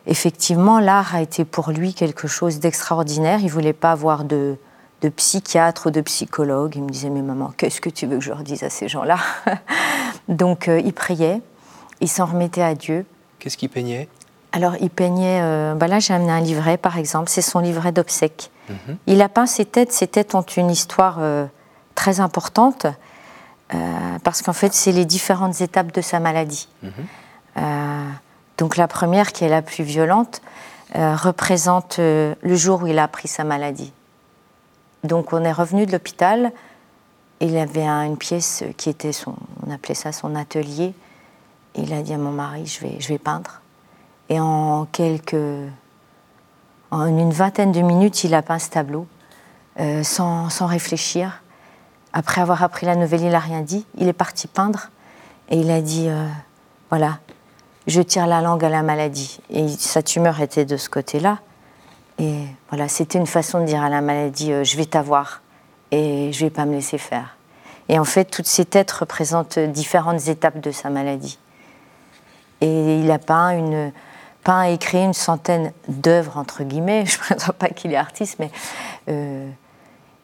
effectivement, 0.09 0.81
l'art 0.81 1.15
a 1.15 1.23
été 1.23 1.45
pour 1.45 1.71
lui 1.71 1.95
quelque 1.95 2.27
chose 2.27 2.59
d'extraordinaire. 2.59 3.39
Il 3.39 3.47
ne 3.47 3.51
voulait 3.53 3.73
pas 3.73 3.93
avoir 3.93 4.25
de, 4.25 4.57
de 5.03 5.09
psychiatre 5.09 5.87
ou 5.87 5.91
de 5.93 6.01
psychologue. 6.01 6.73
Il 6.75 6.83
me 6.83 6.91
disait, 6.91 7.11
mais 7.11 7.23
maman, 7.23 7.53
qu'est-ce 7.57 7.81
que 7.81 7.91
tu 7.91 8.07
veux 8.07 8.19
que 8.19 8.25
je 8.25 8.31
leur 8.31 8.43
dise 8.43 8.65
à 8.65 8.71
ces 8.71 8.89
gens-là? 8.89 9.19
Donc 10.29 10.69
euh, 10.69 10.81
il 10.81 10.93
priait, 10.93 11.41
il 12.01 12.09
s'en 12.09 12.27
remettait 12.27 12.63
à 12.63 12.75
Dieu. 12.75 13.07
Qu'est-ce 13.39 13.57
qui 13.57 13.69
peignait? 13.69 14.09
Alors 14.53 14.75
il 14.81 14.91
peignait, 14.91 15.41
euh, 15.43 15.75
bah 15.75 15.89
là 15.89 15.99
j'ai 15.99 16.15
amené 16.15 16.31
un 16.31 16.41
livret 16.41 16.77
par 16.77 16.99
exemple, 16.99 17.31
c'est 17.31 17.43
son 17.43 17.59
livret 17.61 17.93
d'obsèques. 17.93 18.51
Mhm. 18.69 18.97
Il 19.07 19.23
a 19.23 19.29
peint 19.29 19.47
ses 19.47 19.65
têtes, 19.65 19.93
ses 19.93 20.07
têtes 20.07 20.35
ont 20.35 20.43
une 20.43 20.71
histoire 20.71 21.19
euh, 21.21 21.47
très 21.95 22.21
importante, 22.21 22.87
parce 24.25 24.41
qu'en 24.41 24.55
fait 24.55 24.73
c'est 24.73 24.93
les 24.93 25.05
différentes 25.05 25.61
étapes 25.61 25.93
de 25.93 26.01
sa 26.01 26.21
maladie. 26.21 26.69
Mhm. 26.83 26.93
Donc 28.57 28.77
la 28.77 28.89
première, 28.89 29.33
qui 29.33 29.45
est 29.45 29.49
la 29.49 29.61
plus 29.61 29.85
violente, 29.85 30.41
représente 30.95 31.99
le 31.99 32.55
jour 32.57 32.83
où 32.83 32.87
il 32.87 32.99
a 32.99 33.05
appris 33.05 33.29
sa 33.29 33.45
maladie. 33.45 33.93
Donc 35.05 35.35
on 35.35 35.45
est 35.45 35.53
revenu 35.53 35.85
de 35.85 35.93
l'hôpital, 35.93 36.53
il 37.41 37.57
avait 37.57 37.87
un- 37.87 38.05
une 38.05 38.17
pièce 38.17 38.65
qui 38.77 38.91
était 38.91 39.13
son, 39.13 39.35
on 39.67 39.71
appelait 39.71 39.95
ça 39.95 40.13
son 40.13 40.35
atelier. 40.35 40.95
Il 41.75 41.93
a 41.93 42.03
dit 42.03 42.13
à 42.15 42.19
mon 42.19 42.33
mari, 42.33 42.67
je 42.67 42.81
vais, 42.81 42.97
je 42.99 43.09
vais 43.09 43.19
peindre. 43.19 43.61
Et 44.29 44.41
en 44.41 44.87
en 46.91 47.07
une 47.07 47.31
vingtaine 47.31 47.73
de 47.73 47.81
minutes, 47.81 48.25
il 48.25 48.35
a 48.35 48.43
peint 48.43 48.59
ce 48.59 48.71
tableau, 48.71 49.07
euh, 49.79 50.03
sans, 50.03 50.49
sans 50.49 50.67
réfléchir. 50.67 51.43
Après 52.13 52.41
avoir 52.41 52.63
appris 52.63 52.87
la 52.87 52.97
nouvelle, 52.97 53.21
il 53.23 53.31
n'a 53.31 53.39
rien 53.39 53.61
dit. 53.61 53.85
Il 53.99 54.09
est 54.09 54.13
parti 54.15 54.49
peindre 54.49 54.89
et 55.51 55.59
il 55.59 55.71
a 55.71 55.81
dit, 55.83 56.09
euh, 56.09 56.27
voilà, 56.89 57.19
je 57.87 58.01
tire 58.01 58.27
la 58.27 58.41
langue 58.41 58.65
à 58.65 58.71
la 58.71 58.83
maladie. 58.83 59.39
Et 59.51 59.69
sa 59.69 60.03
tumeur 60.03 60.41
était 60.41 60.65
de 60.65 60.77
ce 60.77 60.89
côté-là. 60.89 61.39
Et 62.19 62.45
voilà, 62.71 62.89
c'était 62.89 63.19
une 63.19 63.27
façon 63.27 63.61
de 63.61 63.65
dire 63.67 63.83
à 63.83 63.91
la 63.91 64.01
maladie, 64.01 64.53
euh, 64.53 64.65
je 64.65 64.77
vais 64.77 64.87
t'avoir 64.87 65.43
et 65.91 66.33
je 66.33 66.45
vais 66.45 66.51
pas 66.51 66.65
me 66.65 66.73
laisser 66.73 66.99
faire. 66.99 67.37
Et 67.89 67.99
en 67.99 68.05
fait, 68.05 68.27
toutes 68.27 68.47
ces 68.47 68.65
têtes 68.65 68.91
représentent 68.91 69.59
différentes 69.59 70.29
étapes 70.29 70.61
de 70.61 70.71
sa 70.71 70.91
maladie. 70.91 71.39
Et 72.61 73.01
il 73.01 73.11
a 73.11 73.19
peint, 73.19 73.51
une, 73.51 73.93
peint 74.45 74.63
et 74.65 74.79
créé 74.79 75.05
une 75.05 75.15
centaine 75.15 75.73
d'œuvres, 75.89 76.37
entre 76.37 76.65
guillemets. 76.65 77.07
Je 77.07 77.17
ne 77.17 77.21
prétends 77.21 77.53
pas 77.53 77.69
qu'il 77.69 77.93
est 77.93 77.97
artiste, 77.97 78.39
mais. 78.39 78.51
euh, 79.09 79.49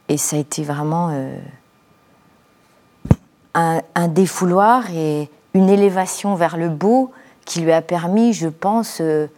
et 0.09 0.19
ça 0.19 0.37
a 0.37 0.39
été 0.39 0.63
vraiment 0.65 1.09
euh, 1.13 1.39
un, 3.55 4.09
défouloir 4.09 4.91
et 4.91 5.31
une 5.55 5.71
élévation 5.71 6.35
vers 6.35 6.59
le 6.59 6.69
beau 6.69 7.11
qui 7.47 7.61
lui 7.61 7.73
a 7.73 7.81
permis, 7.81 8.35
je 8.35 8.49
pense, 8.49 8.99
euh, 9.01 9.29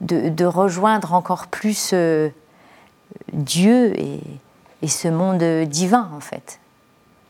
de, 0.00 0.30
de 0.30 0.44
rejoindre 0.46 1.12
encore 1.12 1.48
plus 1.48 1.92
Dieu 3.34 4.00
et, 4.00 4.20
et 4.82 4.88
ce 4.88 5.08
monde 5.08 5.42
divin, 5.68 6.10
en 6.16 6.20
fait. 6.20 6.60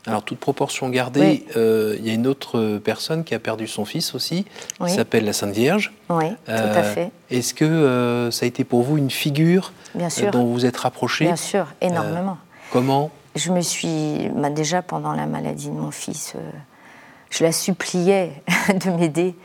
Alors, 0.07 0.23
toute 0.23 0.39
proportion 0.39 0.89
gardée, 0.89 1.19
Oui. 1.19 1.45
euh, 1.57 1.95
il 1.99 2.07
y 2.07 2.09
a 2.09 2.13
une 2.13 2.25
autre 2.25 2.57
euh, 2.57 2.79
personne 2.79 3.23
qui 3.23 3.35
a 3.35 3.39
perdu 3.39 3.67
son 3.67 3.83
fils 3.85 4.15
aussi, 4.15 4.45
Oui. 4.79 4.89
qui 4.89 4.95
s'appelle 4.95 5.25
la 5.25 5.33
Sainte 5.33 5.51
Vierge. 5.53 5.93
Oui, 6.09 6.29
tout 6.29 6.51
à 6.51 6.53
Euh, 6.53 6.83
fait. 6.95 7.11
Est-ce 7.29 7.53
que 7.53 7.65
euh, 7.65 8.31
ça 8.31 8.45
a 8.45 8.47
été 8.47 8.63
pour 8.63 8.81
vous 8.81 8.97
une 8.97 9.11
figure 9.11 9.73
Bien 9.95 10.07
euh, 10.07 10.09
sûr. 10.09 10.31
dont 10.31 10.45
vous 10.45 10.65
êtes 10.65 10.77
rapproché 10.77 11.25
Bien 11.25 11.35
sûr, 11.35 11.67
énormément. 11.81 12.37
Comment 12.71 13.11
je 13.35 13.51
me 13.51 13.61
suis, 13.61 14.29
bah, 14.35 14.49
déjà 14.49 14.81
pendant 14.81 15.13
la 15.13 15.25
maladie 15.27 15.67
de 15.69 15.75
mon 15.75 15.91
fils, 15.91 16.33
euh, 16.35 16.39
je 17.29 17.43
la 17.43 17.51
suppliais 17.51 18.31
de 18.73 18.89
m'aider. 18.89 19.35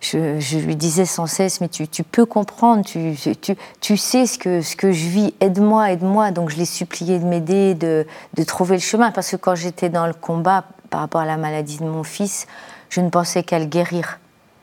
Je, 0.00 0.40
je 0.40 0.58
lui 0.58 0.76
disais 0.76 1.04
sans 1.04 1.26
cesse, 1.26 1.60
mais 1.60 1.68
tu, 1.68 1.86
tu 1.86 2.04
peux 2.04 2.24
comprendre, 2.24 2.84
tu, 2.84 3.14
tu, 3.42 3.54
tu 3.80 3.96
sais 3.98 4.24
ce 4.26 4.38
que, 4.38 4.62
ce 4.62 4.74
que 4.74 4.92
je 4.92 5.06
vis, 5.08 5.34
aide-moi, 5.40 5.92
aide-moi. 5.92 6.30
Donc 6.30 6.48
je 6.48 6.56
l'ai 6.56 6.64
supplié 6.64 7.18
de 7.18 7.24
m'aider, 7.26 7.74
de, 7.74 8.06
de 8.34 8.42
trouver 8.44 8.76
le 8.76 8.80
chemin, 8.82 9.10
parce 9.10 9.30
que 9.30 9.36
quand 9.36 9.54
j'étais 9.54 9.90
dans 9.90 10.06
le 10.06 10.14
combat 10.14 10.64
par 10.88 11.00
rapport 11.00 11.20
à 11.20 11.26
la 11.26 11.36
maladie 11.36 11.76
de 11.78 11.84
mon 11.84 12.02
fils, 12.02 12.46
je 12.88 13.00
ne 13.02 13.10
pensais 13.10 13.42
qu'à 13.42 13.58
le 13.58 13.66
guérir. 13.66 14.18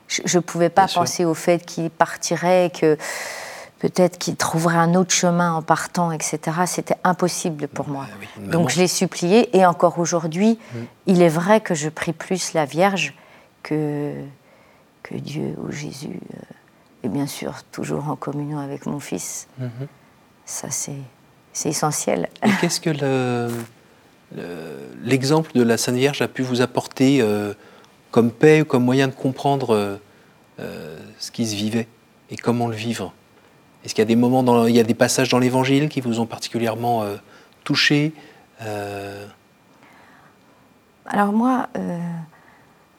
Je 0.07 0.37
ne 0.37 0.41
pouvais 0.41 0.69
pas 0.69 0.83
Bien 0.83 0.87
sûr. 0.87 1.01
penser 1.01 1.25
au 1.25 1.33
fait 1.35 1.63
qu'il 1.65 1.89
partirait, 1.91 2.71
que 2.73 2.97
peut-être 3.79 4.17
qu'il 4.17 4.37
trouverait 4.37 4.77
un 4.77 4.95
autre 4.95 5.13
chemin 5.13 5.53
en 5.53 5.61
partant, 5.61 6.11
etc. 6.11 6.39
C'était 6.65 6.95
impossible 7.03 7.67
pour 7.67 7.89
moi. 7.89 8.05
Oui, 8.19 8.27
maman. 8.39 8.51
Donc 8.51 8.69
je 8.71 8.79
l'ai 8.79 8.87
supplié 8.87 9.55
et 9.55 9.65
encore 9.67 9.99
aujourd'hui, 9.99 10.57
il 11.05 11.21
est 11.21 11.29
vrai 11.29 11.61
que 11.61 11.75
je 11.75 11.89
prie 11.89 12.13
plus 12.13 12.53
la 12.53 12.65
Vierge 12.65 13.13
que, 13.61 14.13
que 15.09 15.15
Dieu 15.15 15.55
ou 15.63 15.71
Jésus. 15.71 16.19
euh, 16.33 16.37
Et 17.03 17.09
bien 17.09 17.27
sûr, 17.27 17.53
toujours 17.71 18.09
en 18.09 18.15
communion 18.15 18.59
avec 18.59 18.85
mon 18.85 18.99
fils. 18.99 19.47
Mhm. 19.59 19.87
Ça, 20.45 20.69
c'est 20.71 21.69
essentiel. 21.69 22.29
Et 22.43 22.49
qu'est-ce 22.59 22.79
que 22.81 22.89
le- 22.89 23.49
le- 24.35 24.89
l'exemple 25.03 25.51
de 25.53 25.61
la 25.63 25.77
Sainte 25.77 25.95
Vierge 25.95 26.21
a 26.21 26.27
pu 26.27 26.41
vous 26.41 26.61
apporter 26.61 27.21
euh, 27.21 27.53
comme 28.11 28.31
paix, 28.31 28.63
comme 28.67 28.83
moyen 28.83 29.07
de 29.07 29.13
comprendre 29.13 29.99
euh, 30.59 30.97
ce 31.19 31.31
qui 31.31 31.45
se 31.45 31.55
vivait 31.55 31.87
et 32.29 32.35
comment 32.35 32.67
le 32.67 32.75
vivre? 32.75 33.13
Est-ce 33.83 33.93
qu'il 33.93 34.01
y 34.01 34.07
a 34.07 34.13
des 34.15 34.15
moments, 34.15 34.43
dans, 34.43 34.65
il 34.65 34.75
y 34.75 34.79
a 34.79 34.83
des 34.83 34.93
passages 34.95 35.29
dans 35.29 35.39
l'Évangile 35.39 35.87
qui 35.87 36.01
vous 36.01 36.19
ont 36.19 36.25
particulièrement 36.25 37.03
euh, 37.03 37.15
touché 37.63 38.11
Alors 41.05 41.31
moi, 41.31 41.69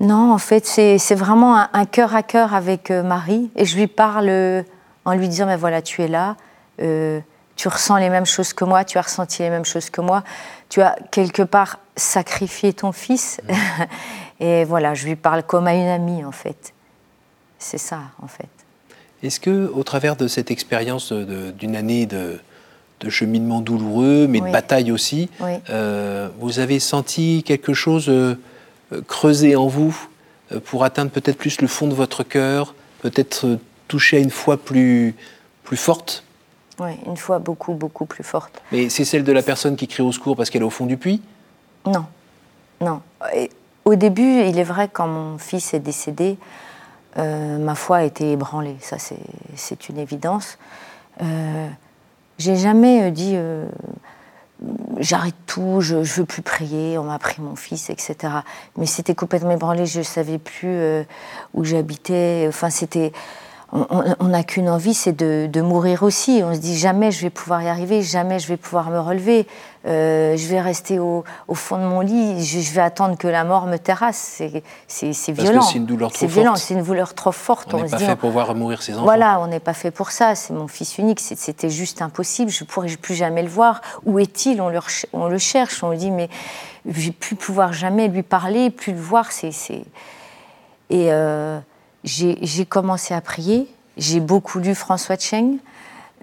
non, 0.00 0.32
en 0.32 0.38
fait, 0.38 0.64
c'est 0.64 1.14
vraiment 1.14 1.56
un, 1.58 1.68
un 1.72 1.84
cœur 1.84 2.14
à 2.14 2.22
cœur 2.22 2.54
avec 2.54 2.90
euh, 2.90 3.02
Marie. 3.02 3.50
Et 3.56 3.64
je 3.64 3.76
lui 3.76 3.86
parle 3.88 4.28
euh, 4.28 4.62
en 5.04 5.14
lui 5.14 5.28
disant, 5.28 5.46
mais 5.46 5.56
voilà, 5.56 5.82
tu 5.82 6.02
es 6.02 6.08
là, 6.08 6.36
euh, 6.80 7.20
tu 7.56 7.66
ressens 7.68 7.96
les 7.96 8.08
mêmes 8.08 8.26
choses 8.26 8.52
que 8.52 8.64
moi, 8.64 8.84
tu 8.84 8.98
as 8.98 9.02
ressenti 9.02 9.42
les 9.42 9.50
mêmes 9.50 9.64
choses 9.64 9.90
que 9.90 10.00
moi, 10.00 10.22
tu 10.68 10.80
as 10.82 10.96
quelque 11.10 11.42
part 11.42 11.78
sacrifié 11.96 12.72
ton 12.72 12.92
fils. 12.92 13.40
Et 14.40 14.64
voilà, 14.64 14.94
je 14.94 15.04
lui 15.06 15.16
parle 15.16 15.42
comme 15.42 15.66
à 15.66 15.74
une 15.74 15.88
amie, 15.88 16.24
en 16.24 16.30
fait. 16.30 16.72
C'est 17.58 17.78
ça, 17.78 17.98
en 18.22 18.28
fait. 18.28 18.46
Est-ce 19.24 19.40
que, 19.40 19.68
au 19.74 19.82
travers 19.82 20.14
de 20.14 20.28
cette 20.28 20.52
expérience 20.52 21.12
d'une 21.12 21.74
année 21.74 22.06
de, 22.06 22.38
de 23.00 23.10
cheminement 23.10 23.60
douloureux, 23.60 24.28
mais 24.28 24.40
Oui. 24.40 24.46
de 24.46 24.52
bataille 24.52 24.92
aussi, 24.92 25.28
Oui. 25.40 25.54
euh, 25.70 26.28
vous 26.38 26.60
avez 26.60 26.78
senti 26.78 27.42
quelque 27.44 27.74
chose 27.74 28.08
creuser 29.06 29.56
en 29.56 29.66
vous 29.66 29.96
euh, 30.52 30.60
pour 30.60 30.84
atteindre 30.84 31.10
peut-être 31.10 31.36
plus 31.38 31.60
le 31.60 31.68
fond 31.68 31.86
de 31.88 31.94
votre 31.94 32.22
cœur, 32.22 32.74
peut-être 33.02 33.46
euh, 33.46 33.58
toucher 33.86 34.16
à 34.18 34.20
une 34.20 34.30
foi 34.30 34.56
plus, 34.56 35.14
plus 35.64 35.76
forte 35.76 36.24
Oui, 36.80 36.92
une 37.06 37.16
fois 37.16 37.38
beaucoup, 37.38 37.74
beaucoup 37.74 38.06
plus 38.06 38.24
forte. 38.24 38.62
Mais 38.72 38.88
c'est 38.88 39.04
celle 39.04 39.24
de 39.24 39.32
la 39.32 39.42
personne 39.42 39.76
qui 39.76 39.86
crie 39.88 40.02
au 40.02 40.12
secours 40.12 40.36
parce 40.36 40.50
qu'elle 40.50 40.62
est 40.62 40.66
au 40.66 40.70
fond 40.70 40.86
du 40.86 40.96
puits? 40.96 41.22
Non, 41.86 42.04
non. 42.80 43.00
Et 43.34 43.50
au 43.84 43.94
début, 43.94 44.42
il 44.42 44.58
est 44.58 44.64
vrai, 44.64 44.88
quand 44.92 45.06
mon 45.06 45.38
fils 45.38 45.72
est 45.74 45.80
décédé, 45.80 46.36
euh, 47.16 47.58
ma 47.58 47.74
foi 47.74 47.98
a 47.98 48.02
été 48.04 48.32
ébranlée. 48.32 48.76
Ça, 48.80 48.98
c'est- 48.98 49.88
une 49.88 49.98
évidence. 49.98 50.58
Euh, 51.22 51.68
J'ai 52.38 52.54
jamais 52.56 53.02
euh, 53.02 53.10
dit 53.10 53.32
euh, 53.34 53.64
j'arrête 54.98 55.34
tout, 55.46 55.80
je, 55.80 56.02
je 56.02 56.20
veux 56.20 56.26
plus 56.26 56.42
prier, 56.42 56.98
on 56.98 57.04
m'a 57.04 57.18
pris 57.18 57.40
mon 57.40 57.56
fils, 57.56 57.90
etc. 57.90 58.16
Mais 58.76 58.86
c'était 58.86 59.14
complètement 59.14 59.52
ébranlé. 59.52 59.86
Je 59.86 60.02
savais 60.02 60.38
plus 60.38 60.68
euh, 60.68 61.04
où 61.54 61.64
j'habitais. 61.64 62.46
Enfin, 62.48 62.70
on- 63.72 64.24
n'a 64.28 64.42
qu'une 64.44 64.68
envie, 64.70 64.94
c'est 64.94 65.12
de, 65.12 65.46
de 65.50 65.60
mourir 65.60 66.02
aussi. 66.02 66.40
On 66.44 66.54
se 66.54 66.58
dit 66.58 66.76
jamais 66.78 67.10
je 67.10 67.20
vais 67.22 67.30
pouvoir 67.30 67.62
y 67.62 67.68
arriver, 67.68 68.02
jamais 68.02 68.38
je 68.38 68.48
vais 68.48 68.56
pouvoir 68.56 68.90
me 68.90 68.98
relever. 68.98 69.46
Euh, 69.86 70.36
je 70.36 70.46
vais 70.48 70.60
rester 70.60 70.98
au, 70.98 71.24
au 71.48 71.54
fond 71.54 71.76
de 71.76 71.82
mon 71.82 72.00
lit, 72.00 72.44
je, 72.44 72.60
je 72.60 72.72
vais 72.74 72.80
attendre 72.80 73.16
que 73.16 73.28
la 73.28 73.44
mort 73.44 73.66
me 73.66 73.76
terrasse. 73.76 74.40
C'est 74.88 75.32
violent. 75.32 75.62
c'est 75.62 75.76
une 75.76 75.86
douleur 75.86 76.10
trop 76.10 76.18
C'est 76.20 76.26
violent, 76.26 76.50
forte. 76.52 76.62
c'est 76.62 76.74
une 76.74 76.82
douleur 76.82 77.14
trop 77.14 77.32
forte. 77.32 77.72
On 77.74 77.82
n'est 77.82 77.88
pas 77.90 77.96
dit, 77.98 78.04
fait 78.04 78.12
on- 78.12 78.16
pour 78.16 78.30
voir 78.30 78.54
mourir 78.54 78.82
ses 78.82 78.94
enfants. 78.94 79.04
voilà, 79.04 79.38
on 79.40 79.46
n'est 79.46 79.60
pas 79.60 79.74
fait 79.74 79.90
pour 79.90 80.10
ça. 80.10 80.34
C'est 80.34 80.52
mon 80.54 80.66
fils 80.68 80.98
unique. 80.98 81.20
C'était 81.20 81.70
juste 81.70 82.00
impossible. 82.02 82.50
Je 82.50 82.64
ne 82.64 82.68
pourrais 82.68 82.88
plus 82.96 83.14
jamais 83.14 83.42
le 83.42 83.48
voir. 83.48 83.80
Où 84.04 84.18
est-il? 84.18 84.60
On 84.60 84.68
le, 84.68 84.78
reche- 84.78 85.06
on 85.12 85.28
le 85.28 85.38
cherche. 85.38 85.82
On 85.82 85.90
lui 85.90 85.98
dit, 85.98 86.10
mais 86.10 86.28
j'ai 86.86 87.12
plus 87.12 87.36
pouvoir 87.36 87.72
jamais 87.72 88.08
lui 88.08 88.22
parler, 88.22 88.70
plus 88.70 88.92
le 88.92 89.00
voir. 89.00 89.30
C'est, 89.30 89.52
c'est- 89.52 89.84
Et 90.90 91.12
euh, 91.12 91.58
j'ai 92.04 92.66
commencé 92.66 93.14
à 93.14 93.20
prier. 93.20 93.72
J'ai 93.96 94.20
beaucoup 94.20 94.58
lu 94.58 94.74
François 94.74 95.16
Cheng, 95.18 95.58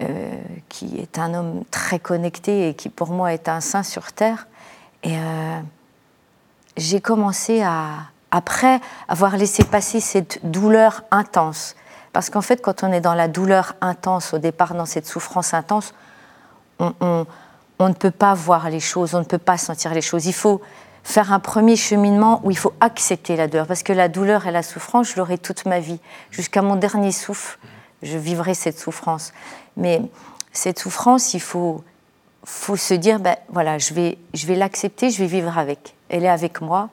euh, 0.02 0.42
qui 0.70 0.98
est 0.98 1.20
un 1.20 1.34
homme 1.34 1.64
très 1.72 2.00
connecté 2.00 2.70
et 2.70 2.74
qui, 2.74 2.90
pour 2.90 3.10
moi, 3.10 3.34
est 3.34 3.50
un 3.50 3.62
saint 3.62 3.84
sur 3.84 4.14
terre. 4.14 4.48
Et 5.04 5.18
euh, 5.18 5.60
j'ai 6.78 7.02
commencé 7.02 7.62
à, 7.62 7.90
après 8.32 8.80
avoir 9.08 9.38
laissé 9.38 9.64
passer 9.64 10.00
cette 10.00 10.40
douleur 10.50 11.04
intense. 11.12 11.76
Parce 12.14 12.30
qu'en 12.30 12.42
fait, 12.42 12.62
quand 12.62 12.84
on 12.84 12.92
est 12.94 13.02
dans 13.02 13.14
la 13.14 13.28
douleur 13.28 13.76
intense, 13.82 14.34
au 14.34 14.38
départ, 14.38 14.74
dans 14.74 14.86
cette 14.86 15.06
souffrance 15.06 15.54
intense, 15.54 15.94
on, 16.80 16.94
on, 17.80 17.90
ne 17.90 17.94
peut 17.94 18.12
pas 18.12 18.34
voir 18.34 18.70
les 18.70 18.80
choses, 18.80 19.16
on 19.16 19.20
ne 19.20 19.26
peut 19.26 19.38
pas 19.38 19.58
sentir 19.58 19.94
les 19.94 20.02
choses. 20.02 20.26
Il 20.26 20.34
faut 20.34 20.62
faire 21.06 21.32
un 21.32 21.40
premier 21.40 21.76
cheminement 21.76 22.42
où 22.44 22.50
il 22.50 22.58
faut 22.58 22.74
accepter 22.82 23.36
la 23.36 23.48
douleur. 23.48 23.68
Parce 23.68 23.84
que 23.84 23.94
la 23.94 24.10
douleur 24.10 24.48
et 24.48 24.52
la 24.52 24.64
souffrance, 24.64 25.12
je 25.12 25.18
l'aurai 25.18 25.38
toute 25.38 25.66
ma 25.66 25.80
vie. 25.80 26.00
Jusqu'à 26.32 26.64
mon 26.64 26.76
dernier 26.76 27.12
souffle, 27.12 27.60
je 28.02 28.18
vivrai 28.18 28.56
cette 28.56 28.80
souffrance. 28.80 29.32
Mais 29.78 30.02
cette 30.52 30.80
souffrance, 30.80 31.36
il 31.36 31.42
faut, 31.42 31.84
faut 32.44 32.76
se 32.76 32.96
dire, 32.96 33.20
ben, 33.20 33.38
voilà, 33.50 33.78
je 33.78 33.94
vais, 33.94 34.18
je 34.34 34.48
vais 34.48 34.56
l'accepter, 34.56 35.12
je 35.12 35.20
vais 35.20 35.28
vivre 35.28 35.56
avec. 35.60 35.96
Elle 36.10 36.26
est 36.26 36.30
avec 36.30 36.60
moi 36.60 36.90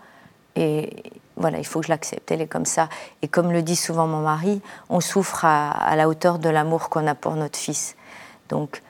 et 0.56 1.02
voilà, 1.36 1.58
il 1.58 1.66
faut 1.66 1.80
que 1.80 1.86
je 1.86 1.90
l'accepte. 1.90 2.30
Elle 2.30 2.42
est 2.42 2.46
comme 2.46 2.66
ça. 2.66 2.90
Et 3.22 3.28
comme 3.28 3.50
le 3.50 3.62
dit 3.62 3.76
souvent 3.76 4.06
mon 4.06 4.20
mari, 4.20 4.60
on 4.90 5.00
souffre 5.00 5.46
à, 5.46 5.96
la 5.96 6.06
hauteur 6.06 6.38
de 6.38 6.50
l'amour 6.50 6.90
qu'on 6.90 7.06
a 7.06 7.14
pour 7.14 7.34
notre 7.34 7.58
fils. 7.58 7.96
Donc, 8.50 8.82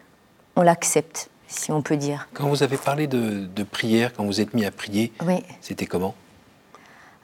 on 0.57 0.62
l'accepte, 0.62 1.31
si 1.52 1.73
on 1.73 1.82
peut 1.82 1.97
dire. 1.97 2.28
Quand 2.35 2.49
vous 2.49 2.62
avez 2.62 2.76
parlé 2.76 3.06
de, 3.06 3.62
prière, 3.64 4.12
quand 4.12 4.25
vous 4.25 4.40
êtes 4.40 4.54
mis 4.54 4.64
à 4.64 4.71
prier, 4.71 5.12
c'était 5.61 5.87
comment? 5.87 6.14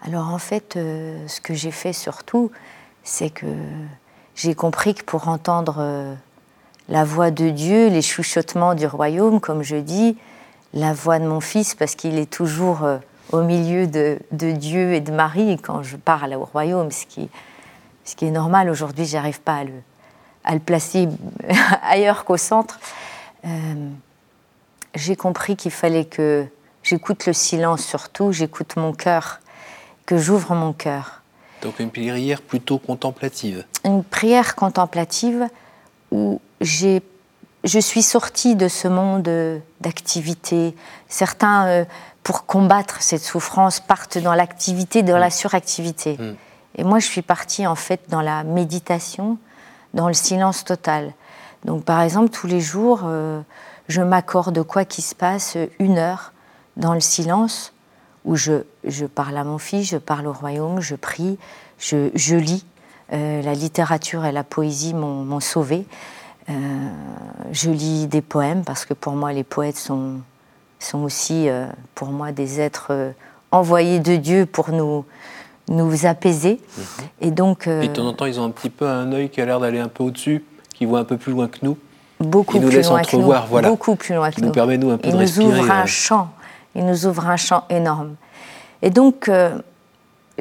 Alors 0.03 0.29
en 0.29 0.39
fait, 0.39 0.77
euh, 0.77 1.27
ce 1.27 1.41
que 1.41 1.55
j'ai 1.55 1.73
fait 1.73 1.93
surtout, 1.93 2.53
c'est 3.03 3.31
que 3.31 3.47
j'ai 4.37 4.55
compris 4.55 4.95
que 4.95 5.03
pour 5.05 5.27
entendre 5.27 5.77
euh, 5.79 6.15
la 6.89 7.05
voix 7.05 7.33
de 7.33 7.51
Dieu, 7.51 7.89
les 7.89 8.03
chuchotements 8.03 8.75
du 8.75 8.87
royaume, 8.87 9.41
comme 9.41 9.63
je 9.63 9.77
dis, 9.77 10.17
la 10.73 10.93
voix 10.93 11.19
de 11.19 11.27
mon 11.27 11.41
fils, 11.41 11.75
parce 11.75 11.97
qu'il 11.97 12.19
est 12.19 12.31
toujours 12.31 12.85
euh, 12.85 12.99
au 13.33 13.43
milieu 13.43 13.87
de, 13.87 14.21
Dieu 14.31 14.95
et 14.95 15.01
de 15.01 15.11
Marie 15.11 15.59
quand 15.59 15.83
je 15.83 15.97
parle 15.97 16.35
au 16.35 16.45
royaume, 16.45 16.93
ce 16.93 17.07
qui, 17.07 17.29
ce 18.05 18.15
qui 18.15 18.27
est 18.27 18.31
normal. 18.31 18.71
Aujourd'hui, 18.71 19.05
je 19.05 19.17
n'arrive 19.17 19.41
pas 19.41 19.57
à 19.57 19.65
le, 19.65 19.73
à 20.45 20.55
le, 20.55 20.61
placer 20.61 21.09
ailleurs 21.83 22.25
qu'au 22.25 22.37
centre. 22.37 22.79
Euh, 23.45 23.89
j'ai 24.99 25.17
compris 25.17 25.57
qu'il 25.57 25.71
fallait 25.71 26.05
que 26.05 26.47
j'écoute 26.83 27.27
le 27.27 27.33
silence 27.33 27.85
surtout, 27.85 28.33
j'écoute 28.33 28.77
mon 28.77 28.93
cœur, 28.93 29.41
que 30.07 30.19
j'ouvre 30.19 30.55
mon 30.55 30.73
cœur. 30.73 31.23
Donc 31.63 31.79
une 31.81 31.91
prière 31.91 32.43
plutôt 32.43 32.79
contemplative. 32.79 33.65
Une 33.85 34.05
prière 34.05 34.55
contemplative 34.55 35.49
où 36.11 36.41
j'ai, 36.61 37.03
je 37.65 37.79
suis 37.79 38.03
sortie 38.03 38.57
de 38.57 38.69
ce 38.69 38.89
monde 38.89 39.29
d'activité. 39.81 40.75
Certains, 41.09 41.67
euh, 41.67 41.85
pour 42.23 42.47
combattre 42.47 43.03
cette 43.03 43.23
souffrance, 43.23 43.81
partent 43.81 44.19
dans 44.19 44.35
l'activité, 44.35 45.03
dans 45.03 45.19
la 45.19 45.29
mm. 45.29 45.33
suractivité. 45.33 46.17
Mm. 46.19 46.37
Et 46.77 46.85
moi, 46.85 46.99
je 46.99 47.07
suis 47.07 47.23
partie 47.23 47.67
en 47.67 47.75
fait 47.75 48.03
dans 48.09 48.21
la 48.21 48.45
méditation, 48.45 49.39
dans 49.95 50.09
le 50.09 50.15
silence 50.15 50.65
total. 50.65 51.13
Donc, 51.65 51.85
par 51.85 52.01
exemple, 52.03 52.31
tous 52.31 52.47
les 52.47 52.61
jours, 52.61 53.03
euh, 53.05 53.41
je 53.89 54.03
m'accorde 54.03 54.63
quoi 54.63 54.85
qu'il 54.85 55.05
se 55.05 55.15
passe 55.15 55.57
une 55.79 55.99
heure 55.99 56.33
dans 56.77 56.95
le 56.95 57.01
silence 57.01 57.73
où 58.25 58.37
je, 58.37 58.65
je, 58.85 59.07
parle 59.07 59.37
à 59.37 59.45
mon 59.45 59.59
fils, 59.59 59.89
je 59.89 59.97
parle 59.97 60.27
au 60.27 60.33
royaume, 60.33 60.81
je 60.81 60.95
prie, 60.95 61.39
je, 61.79 62.11
je 62.15 62.37
lis. 62.37 62.65
Euh, 63.13 63.41
la 63.41 63.55
littérature 63.55 64.27
et 64.27 64.33
la 64.33 64.45
poésie 64.45 64.93
m'ont 64.93 65.41
sauvée. 65.41 65.87
Euh, 66.51 66.53
je 67.53 67.71
lis 67.71 68.07
des 68.07 68.23
poèmes 68.23 68.65
parce 68.65 68.85
que 68.85 68.95
pour 68.95 69.15
moi, 69.15 69.33
les 69.33 69.45
poètes 69.45 69.77
sont, 69.77 70.21
sont 70.79 71.03
aussi, 71.05 71.49
euh, 71.49 71.67
pour 71.95 72.09
moi, 72.09 72.33
des 72.33 72.61
êtres 72.61 72.89
euh, 72.91 73.11
envoyés 73.51 74.01
de 74.01 74.17
Dieu 74.17 74.47
pour 74.47 74.71
nous, 74.71 75.05
nous 75.69 76.07
apaiser. 76.07 76.61
Mhm. 76.77 76.85
Et 77.21 77.31
donc. 77.31 77.67
Et 77.67 77.89
de 77.89 77.93
temps 77.93 78.07
en 78.07 78.13
temps, 78.13 78.27
ils 78.27 78.41
ont 78.41 78.45
un 78.45 78.51
petit 78.51 78.71
peu 78.71 78.87
un 78.87 79.13
œil 79.13 79.29
qui 79.31 79.41
a 79.41 79.47
l'air 79.47 79.61
d'aller 79.61 79.79
un 79.79 79.89
peu 79.89 80.05
au-dessus, 80.05 80.45
qui 80.75 80.87
voit 80.87 81.01
un 81.01 81.05
peu 81.05 81.17
plus 81.17 81.33
loin 81.33 81.49
que 81.49 81.59
nous. 81.63 81.77
Beaucoup 82.21 82.59
nous 82.59 82.69
plus 82.69 82.77
laisse 82.79 82.89
loin 82.89 83.03
que 83.03 83.17
nous. 83.17 83.33
voilà. 83.49 83.69
Beaucoup 83.69 83.95
plus 83.95 84.15
loin 84.15 84.31
que 84.31 84.41
nous. 84.41 84.51
permet, 84.51 84.77
nous, 84.77 84.91
un 84.91 84.99
peu 84.99 85.11
de 85.11 85.17
respirer. 85.17 85.47
Il 85.47 85.51
nous 85.51 85.61
ouvre 85.61 85.71
un 85.71 85.87
champ. 85.87 86.31
Il 86.75 86.87
nous 86.87 87.07
ouvre 87.07 87.29
un 87.29 87.37
champ 87.37 87.65
énorme. 87.71 88.17
Et 88.83 88.91
donc, 88.91 89.31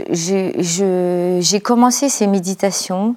j'ai 0.09 1.61
commencé 1.61 2.09
ces 2.09 2.27
méditations 2.27 3.15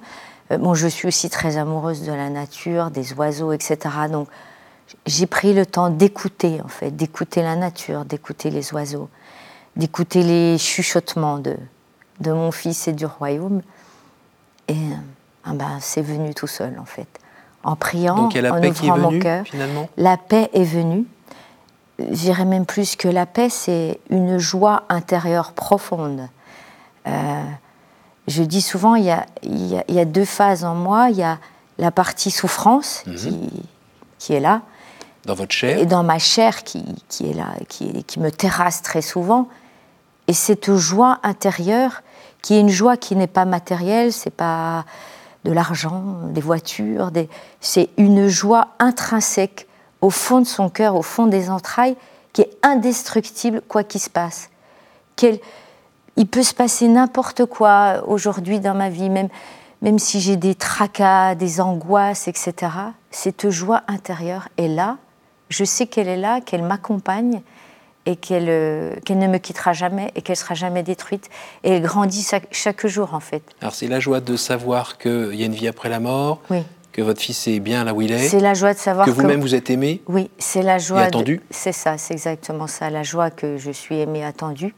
euh, 0.51 0.57
bon, 0.57 0.73
je 0.73 0.87
suis 0.87 1.07
aussi 1.07 1.29
très 1.29 1.57
amoureuse 1.57 2.03
de 2.03 2.11
la 2.11 2.29
nature, 2.29 2.91
des 2.91 3.13
oiseaux, 3.13 3.51
etc. 3.51 3.77
Donc, 4.11 4.27
j'ai 5.05 5.25
pris 5.25 5.53
le 5.53 5.65
temps 5.65 5.89
d'écouter, 5.89 6.61
en 6.63 6.67
fait, 6.67 6.91
d'écouter 6.91 7.41
la 7.41 7.55
nature, 7.55 8.05
d'écouter 8.05 8.49
les 8.49 8.73
oiseaux, 8.73 9.09
d'écouter 9.75 10.23
les 10.23 10.57
chuchotements 10.57 11.37
de, 11.37 11.55
de 12.19 12.31
mon 12.31 12.51
fils 12.51 12.87
et 12.87 12.93
du 12.93 13.05
royaume. 13.05 13.61
Et 14.67 14.75
ah 15.45 15.53
ben, 15.53 15.77
c'est 15.79 16.01
venu 16.01 16.33
tout 16.33 16.47
seul, 16.47 16.77
en 16.79 16.85
fait. 16.85 17.07
En 17.63 17.75
priant, 17.75 18.15
Donc, 18.15 18.33
la 18.33 18.53
en 18.53 18.61
paix 18.61 18.71
ouvrant 18.81 18.97
mon 18.97 19.19
cœur. 19.19 19.45
Finalement 19.45 19.87
la 19.97 20.17
paix 20.17 20.49
est 20.53 20.63
venue. 20.63 21.05
J'irais 22.09 22.45
même 22.45 22.65
plus 22.65 22.95
que 22.95 23.07
la 23.07 23.25
paix, 23.25 23.49
c'est 23.49 23.99
une 24.09 24.39
joie 24.39 24.83
intérieure 24.89 25.51
profonde. 25.51 26.27
Euh, 27.07 27.43
je 28.27 28.43
dis 28.43 28.61
souvent, 28.61 28.95
il 28.95 29.05
y, 29.05 29.11
a, 29.11 29.25
il, 29.43 29.83
y 29.87 29.99
a, 29.99 30.05
deux 30.05 30.25
phases 30.25 30.63
en 30.63 30.73
moi. 30.73 31.09
Il 31.09 31.17
y 31.17 31.23
a 31.23 31.37
la 31.77 31.91
partie 31.91 32.31
souffrance 32.31 33.03
mhm. 33.05 33.15
qui, 33.15 33.49
qui, 34.19 34.33
est 34.33 34.39
là. 34.39 34.61
Dans 35.25 35.35
votre 35.35 35.51
chair 35.51 35.77
Et 35.77 35.85
dans 35.85 36.03
ma 36.03 36.17
chair 36.17 36.63
qui, 36.63 36.83
qui 37.09 37.29
est 37.29 37.33
là, 37.33 37.53
qui, 37.67 38.03
qui, 38.05 38.19
me 38.19 38.31
terrasse 38.31 38.81
très 38.81 39.01
souvent. 39.01 39.47
Et 40.27 40.33
cette 40.33 40.73
joie 40.73 41.19
intérieure, 41.23 42.01
qui 42.41 42.55
est 42.55 42.59
une 42.59 42.69
joie 42.69 42.97
qui 42.97 43.15
n'est 43.15 43.27
pas 43.27 43.45
matérielle, 43.45 44.13
c'est 44.13 44.33
pas 44.33 44.85
de 45.43 45.51
l'argent, 45.51 46.17
des 46.29 46.41
voitures, 46.41 47.11
c'est 47.59 47.89
une 47.97 48.27
joie 48.27 48.69
intrinsèque 48.79 49.67
au 50.01 50.09
fond 50.09 50.39
de 50.39 50.45
son 50.45 50.69
cœur, 50.69 50.95
au 50.95 51.01
fond 51.01 51.27
des 51.27 51.49
entrailles, 51.49 51.95
qui 52.33 52.41
est 52.41 52.57
indestructible 52.63 53.61
quoi 53.67 53.83
qu'il 53.83 54.01
se 54.01 54.09
passe. 54.09 54.49
Il 56.17 56.27
peut 56.27 56.43
se 56.43 56.53
passer 56.53 56.87
n'importe 56.87 57.45
quoi 57.45 58.03
aujourd'hui 58.07 58.59
dans 58.59 58.73
ma 58.73 58.89
vie, 58.89 59.09
même, 59.09 59.29
même 59.81 59.99
si 59.99 60.19
j'ai 60.19 60.35
des 60.35 60.55
tracas, 60.55 61.35
des 61.35 61.61
angoisses, 61.61 62.27
etc. 62.27 62.53
Cette 63.11 63.49
joie 63.49 63.83
intérieure 63.87 64.49
est 64.57 64.67
là. 64.67 64.97
Je 65.49 65.63
sais 65.63 65.87
qu'elle 65.87 66.07
est 66.07 66.17
là, 66.17 66.41
qu'elle 66.41 66.63
m'accompagne 66.63 67.41
et 68.05 68.15
qu'elle 68.15 68.49
euh, 68.49 68.95
qu'elle 69.05 69.19
ne 69.19 69.27
me 69.27 69.37
quittera 69.37 69.73
jamais 69.73 70.11
et 70.15 70.21
qu'elle 70.21 70.35
sera 70.35 70.55
jamais 70.55 70.83
détruite. 70.83 71.29
Et 71.63 71.71
elle 71.71 71.81
grandit 71.81 72.27
chaque, 72.51 72.87
jour, 72.87 73.13
en 73.13 73.19
fait. 73.19 73.43
Alors, 73.61 73.73
c'est 73.73 73.87
la 73.87 73.99
joie 73.99 74.19
de 74.19 74.35
savoir 74.35 74.97
qu'il 74.97 75.35
y 75.35 75.43
a 75.43 75.45
une 75.45 75.53
vie 75.53 75.67
après 75.67 75.89
la 75.89 75.99
mort, 75.99 76.41
oui. 76.49 76.63
que 76.91 77.01
votre 77.01 77.21
fils 77.21 77.47
est 77.47 77.59
bien 77.59 77.83
là 77.83 77.93
où 77.93 78.01
il 78.01 78.11
est. 78.11 78.27
C'est 78.27 78.39
la 78.39 78.53
joie 78.53 78.73
de 78.73 78.79
savoir 78.79 79.05
que 79.05 79.11
vous-même 79.11 79.41
vous 79.41 79.55
êtes 79.55 79.69
aimé. 79.69 80.01
Oui, 80.07 80.29
c'est 80.39 80.63
la 80.63 80.79
joie. 80.79 81.01
Et 81.01 81.05
attendu. 81.05 81.41
C'est 81.49 81.73
ça, 81.73 81.97
c'est 81.97 82.13
exactement 82.13 82.67
ça. 82.67 82.89
La 82.89 83.03
joie 83.03 83.29
que 83.29 83.57
je 83.57 83.71
suis 83.71 83.99
aimée, 83.99 84.23
attendue 84.23 84.73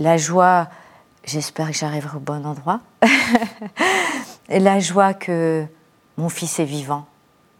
la 0.00 0.16
joie, 0.16 0.68
j'espère 1.24 1.68
que 1.68 1.76
j'arriverai 1.76 2.16
au 2.16 2.20
bon 2.20 2.44
endroit, 2.46 2.80
et 4.48 4.58
la 4.58 4.80
joie 4.80 5.14
que 5.14 5.64
mon 6.16 6.28
fils 6.28 6.58
est 6.58 6.64
vivant. 6.64 7.06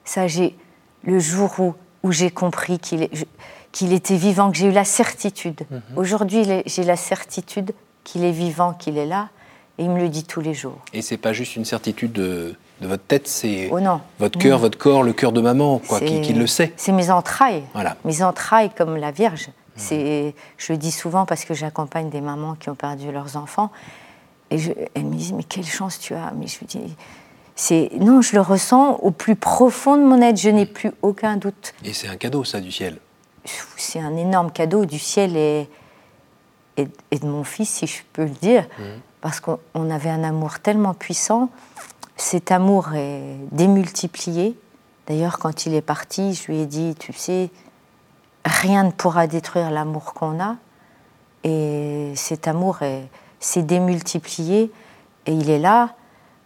Ça, 0.05 0.27
j'ai 0.27 0.57
le 1.05 1.19
jour 1.19 1.55
où, 1.59 1.75
où 2.03 2.13
j'ai 2.13 2.31
compris 2.31 2.79
qu'il 2.79 3.09
qu'il 3.73 3.93
était 3.93 4.17
vivant, 4.17 4.51
que 4.51 4.57
j'ai 4.57 4.67
eu 4.67 4.73
la 4.73 4.85
certitude. 4.85 5.63
Mhm. 5.71 5.83
Aujourd'hui, 5.97 6.45
j'ai 6.67 6.85
la 6.85 6.97
certitude 6.97 7.73
qu'il 8.05 8.25
est 8.25 8.33
vivant, 8.33 8.73
qu'il 8.73 8.99
est 8.99 9.07
là, 9.07 9.29
et 9.79 9.85
il 9.85 9.91
me 9.91 10.01
le 10.01 10.09
dit 10.09 10.25
tous 10.25 10.41
les 10.41 10.55
jours. 10.55 10.79
Et 10.93 11.03
c'est 11.03 11.17
pas 11.17 11.33
juste 11.33 11.57
une 11.57 11.65
certitude 11.65 12.13
de, 12.13 12.55
de 12.81 12.87
votre 12.87 13.05
tête, 13.05 13.29
c'est 13.29 13.71
oh 13.73 13.79
votre 14.19 14.39
cœur, 14.39 14.59
votre 14.59 14.79
corps, 14.79 15.03
le 15.03 15.13
cœur 15.13 15.33
de 15.33 15.41
maman, 15.41 15.79
quoi, 15.79 16.01
qui, 16.01 16.21
qui, 16.21 16.33
le 16.33 16.47
sait. 16.47 16.73
C'est 16.77 16.93
mes 16.93 17.11
entrailles, 17.11 17.63
voilà. 17.75 17.97
mes 18.05 18.23
entrailles 18.23 18.71
comme 18.77 18.97
la 18.97 19.11
Vierge. 19.11 19.51
C'est, 19.77 20.35
je 20.59 20.73
le 20.75 20.79
dis 20.79 20.91
souvent 20.91 21.25
parce 21.25 21.47
que 21.47 21.55
j'accompagne 21.55 22.11
des 22.11 22.21
mamans 22.21 22.55
qui 22.55 22.69
ont 22.69 22.75
perdu 22.75 23.11
leurs 23.11 23.39
enfants. 23.39 23.71
Et 24.51 24.59
je, 24.59 24.73
elles 24.93 25.05
me 25.05 25.15
disent, 25.15 25.33
mais 25.33 25.45
quelle 25.45 25.65
chance 25.65 25.99
tu 25.99 26.13
as 26.13 26.33
Mais 26.37 26.49
je 26.49 26.59
lui 26.59 26.67
dis, 26.67 26.97
c'est, 27.55 27.89
non, 27.99 28.21
je 28.21 28.35
le 28.35 28.43
ressens 28.43 28.97
au 28.97 29.11
plus 29.11 29.37
profond 29.37 29.97
de 29.97 30.03
mon 30.03 30.21
être, 30.21 30.37
je 30.39 30.51
n'ai 30.51 30.67
plus 30.67 30.93
aucun 31.01 31.39
doute. 31.39 31.73
Et 31.83 31.95
c'est 31.95 32.09
un 32.09 32.17
cadeau, 32.17 32.45
ça, 32.45 32.61
du 32.61 32.71
ciel 32.71 32.99
C'est 33.77 34.01
un 34.01 34.17
énorme 34.17 34.51
cadeau 34.51 34.85
du 34.85 34.99
ciel 34.99 35.37
et, 35.37 35.69
et, 36.77 37.19
de 37.19 37.27
mon 37.27 37.45
fils, 37.45 37.69
si 37.69 37.87
je 37.87 38.03
peux 38.13 38.25
le 38.25 38.31
dire, 38.31 38.65
mmh. 38.79 38.83
parce 39.21 39.41
qu'on 39.41 39.91
avait 39.91 40.11
un 40.11 40.25
amour 40.25 40.61
tellement 40.61 40.95
puissant. 40.95 41.51
Cet 42.17 42.53
amour 42.53 42.95
est 42.95 43.37
démultiplié. 43.53 44.59
D'ailleurs, 45.07 45.39
quand 45.39 45.67
il 45.67 45.75
est 45.75 45.83
parti, 45.83 46.35
je 46.35 46.53
lui 46.53 46.61
ai 46.61 46.67
dit, 46.67 46.95
tu 46.99 47.13
sais, 47.13 47.51
rien 48.45 48.85
ne 48.85 48.91
pourra 48.91 49.27
détruire 49.27 49.71
l'amour 49.71 50.15
qu'on 50.15 50.41
a. 50.41 50.57
Et 51.45 52.13
cet 52.17 52.47
amour 52.47 52.81
s'est 53.41 53.63
démultiplié 53.63 54.71
et 55.27 55.33
il 55.33 55.51
est 55.51 55.59
là. 55.59 55.95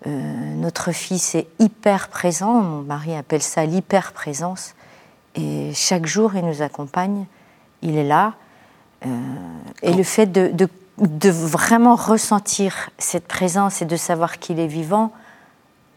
Euh, 0.06 0.54
notre 0.54 0.92
fils 0.92 1.34
est 1.34 1.48
hyper 1.58 2.08
présent, 2.08 2.52
mon 2.60 2.82
mari 2.82 3.14
appelle 3.16 3.42
ça 3.42 3.64
l'hyper-présence. 3.64 4.74
Et 5.34 5.72
chaque 5.74 6.06
jour, 6.06 6.36
il 6.36 6.44
nous 6.44 6.62
accompagne, 6.62 7.26
il 7.82 7.96
est 7.96 8.04
là. 8.04 8.34
Euh, 9.04 9.08
et 9.82 9.92
le 9.92 10.02
fait 10.02 10.26
de, 10.26 10.52
de 10.98 11.30
vraiment 11.30 11.96
ressentir 11.96 12.90
cette 12.98 13.26
présence 13.26 13.82
et 13.82 13.84
de 13.84 13.96
savoir 13.96 14.38
qu'il 14.38 14.60
est 14.60 14.66
vivant 14.66 15.12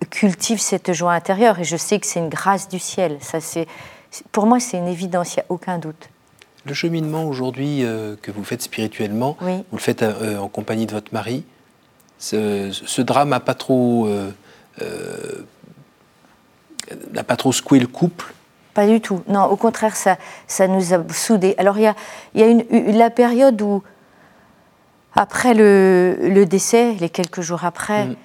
cultive 0.10 0.60
cette 0.60 0.93
joie 0.93 1.13
intérieure. 1.13 1.60
Et 1.60 1.63
je 1.63 1.78
sais 1.78 2.00
que 2.00 2.06
c'est 2.06 2.19
une 2.19 2.30
grâce 2.30 2.67
du 2.67 2.80
ciel. 2.80 3.17
Ça, 3.21 3.39
c'est, 3.39 3.67
pour 4.32 4.45
moi, 4.45 4.60
c'est 4.60 4.78
une 4.78 4.88
évidence, 4.88 5.36
il 5.36 5.39
n'y 5.39 5.43
a 5.43 5.45
aucun 5.50 5.78
doute. 5.78 6.10
Le 6.65 6.73
cheminement 6.73 7.23
aujourd'hui 7.23 7.84
euh, 7.84 8.15
que 8.21 8.32
vous 8.32 8.43
faites 8.43 8.62
spirituellement, 8.62 9.38
vous 9.39 9.63
le 9.71 9.78
faites 9.78 10.04
euh, 10.04 10.38
en 10.38 10.50
compagnie 10.50 10.86
de 10.86 10.91
votre 10.91 11.13
mari. 11.13 11.45
Ce, 12.19 13.02
drame 13.02 13.30
n'a 13.30 13.39
pas 13.39 13.54
trop, 13.54 14.10
n'a 17.13 17.23
pas 17.23 17.36
trop 17.36 17.52
secoué 17.52 17.80
le 17.80 17.86
couple. 17.86 18.34
Pas 18.78 18.86
du 18.86 19.02
tout. 19.02 19.24
Non, 19.28 19.46
au 19.46 19.56
contraire, 19.56 19.96
ça, 19.96 20.18
ça 20.46 20.68
nous 20.68 20.94
a 20.94 21.00
soudés. 21.12 21.56
Alors 21.58 21.80
il 21.80 21.82
y 21.82 21.88
a, 21.88 21.96
y 22.36 22.44
a 22.44 22.46
une, 22.46 22.63
la 22.96 23.10
période 23.10 23.60
où, 23.60 23.82
après 25.16 25.56
le, 25.56 26.46
décès, 26.46 26.94
les 27.00 27.10
quelques 27.10 27.42
jours 27.42 27.66
après. 27.66 28.06
Mm. 28.06 28.16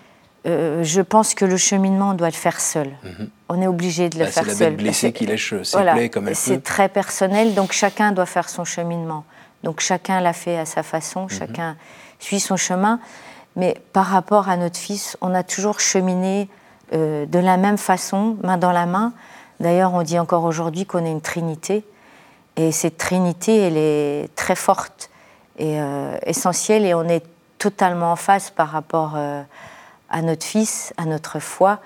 Euh, 0.45 0.85
je 0.85 1.01
pense 1.01 1.33
que 1.33 1.47
le 1.47 1.57
cheminement, 1.57 2.11
on 2.11 2.15
doit 2.15 2.29
le 2.29 2.35
faire 2.35 2.61
seul. 2.61 2.89
Mhm. 3.03 3.31
On 3.49 3.63
est 3.63 3.67
obligé 3.67 4.11
de 4.11 4.19
le 4.19 4.27
bah, 4.27 4.31
faire 4.31 4.45
seul. 4.45 4.55
C'est 4.55 4.65
la 4.65 4.71
bête 4.71 4.79
blessée 4.79 5.13
qui 5.13 5.25
lèche 5.25 5.55
ses 5.63 5.79
plaies 5.81 6.11
comme 6.11 6.29
elle 6.29 6.37
C'est 6.37 6.63
très 6.63 6.91
personnel, 6.91 7.55
donc 7.55 7.73
chacun 7.73 8.13
doit 8.13 8.27
faire 8.27 8.51
son 8.51 8.67
cheminement. 8.67 9.25
Donc 9.63 9.81
chacun 9.81 10.21
l'a 10.21 10.35
fait 10.35 10.59
à 10.59 10.67
sa 10.67 10.83
façon, 10.83 11.23
mhm. 11.23 11.31
chacun 11.31 11.77
suit 12.19 12.41
son 12.41 12.59
chemin. 12.59 13.01
Mais 13.57 13.81
par 13.95 14.05
rapport 14.05 14.51
à 14.51 14.59
notre 14.59 14.79
fils, 14.79 15.17
on 15.23 15.33
a 15.33 15.45
toujours 15.45 15.81
cheminé 15.81 16.51
euh, 16.93 17.25
de 17.25 17.39
la 17.39 17.57
même 17.57 17.79
façon, 17.79 18.37
main 18.43 18.59
dans 18.59 18.73
la 18.73 18.85
main. 18.85 19.15
D'ailleurs, 19.63 19.95
on 19.95 20.03
dit 20.03 20.19
encore 20.19 20.45
aujourd'hui 20.45 20.85
qu'on 20.85 21.05
est 21.07 21.11
une 21.11 21.23
trinité. 21.23 21.85
Et 22.57 22.71
cette 22.71 22.99
trinité, 22.99 23.57
elle 23.57 23.79
est 23.79 24.29
très 24.37 24.57
forte 24.57 25.11
et 25.59 25.81
euh, 25.81 26.15
essentielle. 26.27 26.85
Et 26.85 26.93
on 26.93 27.05
est 27.05 27.25
totalement 27.59 28.13
en 28.13 28.17
face 28.17 28.51
par 28.51 28.69
rapport 28.69 29.17
à 29.17 30.23
notre 30.23 30.45
Fils, 30.45 30.93
à 30.99 31.07
notre 31.07 31.39
foi 31.39 31.81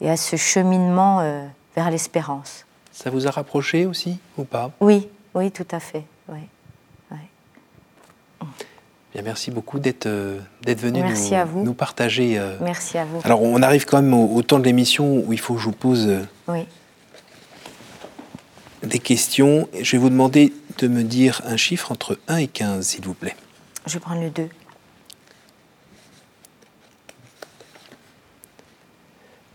et 0.00 0.10
à 0.10 0.16
ce 0.16 0.36
cheminement 0.36 1.20
euh, 1.20 1.44
vers 1.76 1.90
l'espérance. 1.90 2.66
Ça 2.92 3.10
vous 3.10 3.26
a 3.26 3.30
rapproché 3.30 3.86
aussi 3.86 4.18
ou 4.36 4.44
pas? 4.44 4.70
Oui, 4.80 5.08
oui, 5.34 5.50
tout 5.50 5.66
à 5.70 5.80
fait. 5.80 6.04
Oui. 6.28 6.40
Bien, 9.12 9.22
merci 9.22 9.50
beaucoup 9.50 9.80
d'être 9.80 10.06
euh, 10.06 10.38
venu 10.64 11.02
nous, 11.02 11.64
nous, 11.64 11.74
partager. 11.74 12.38
Euh, 12.38 12.56
merci 12.60 12.96
à 12.96 13.04
vous. 13.04 13.20
Alors, 13.24 13.42
on 13.42 13.60
arrive 13.60 13.84
quand 13.84 14.00
même 14.00 14.14
au, 14.14 14.40
temps 14.42 14.60
de 14.60 14.64
l'émission 14.64 15.24
où 15.26 15.32
il 15.32 15.40
faut 15.40 15.54
que 15.54 15.60
je 15.60 15.64
vous 15.64 15.72
pose 15.72 16.08
oui. 16.46 16.60
Des 18.82 18.98
questions. 18.98 19.68
Je 19.80 19.92
vais 19.92 19.98
vous 19.98 20.10
demander 20.10 20.52
de 20.78 20.88
me 20.88 21.02
dire 21.02 21.42
un 21.44 21.56
chiffre 21.56 21.92
entre 21.92 22.18
1 22.28 22.36
et 22.36 22.48
15, 22.48 22.86
s'il 22.86 23.04
vous 23.04 23.14
plaît. 23.14 23.36
Je 23.86 23.94
vais 23.94 24.00
prendre 24.00 24.22
le 24.22 24.30
2. 24.30 24.48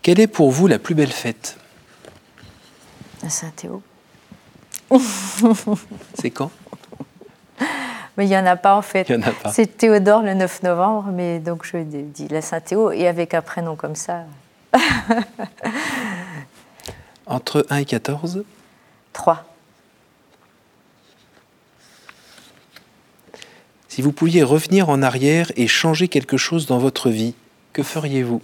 Quelle 0.01 0.19
est 0.19 0.27
pour 0.27 0.51
vous 0.51 0.67
la 0.67 0.77
plus 0.77 0.93
belle 0.93 1.11
fête? 1.11 1.57
La 3.23 3.29
Saint-Théo. 3.29 3.81
C'est 6.13 6.29
quand? 6.29 6.51
Mais 8.17 8.25
il 8.25 8.29
n'y 8.29 8.37
en 8.37 8.45
a 8.45 8.55
pas 8.55 8.75
en 8.75 8.81
fait. 8.81 9.11
C'est 9.51 9.77
Théodore 9.77 10.21
le 10.21 10.35
9 10.35 10.63
novembre, 10.63 11.09
mais 11.11 11.39
donc 11.39 11.65
je 11.65 11.77
dis 11.77 12.27
la 12.29 12.41
Saint-Théo, 12.41 12.91
et 12.91 13.07
avec 13.07 13.33
un 13.33 13.41
prénom 13.41 13.75
comme 13.75 13.95
ça. 13.95 14.25
Entre 17.25 17.65
1 17.69 17.77
et 17.77 17.85
14 17.85 18.45
3. 19.15 19.45
Si 23.87 24.01
vous 24.01 24.11
pouviez 24.11 24.43
revenir 24.43 24.89
en 24.89 25.01
arrière 25.01 25.53
et 25.55 25.67
changer 25.67 26.09
quelque 26.09 26.35
chose 26.35 26.65
dans 26.65 26.79
votre 26.79 27.09
vie, 27.09 27.33
que 27.71 27.81
feriez-vous? 27.81 28.41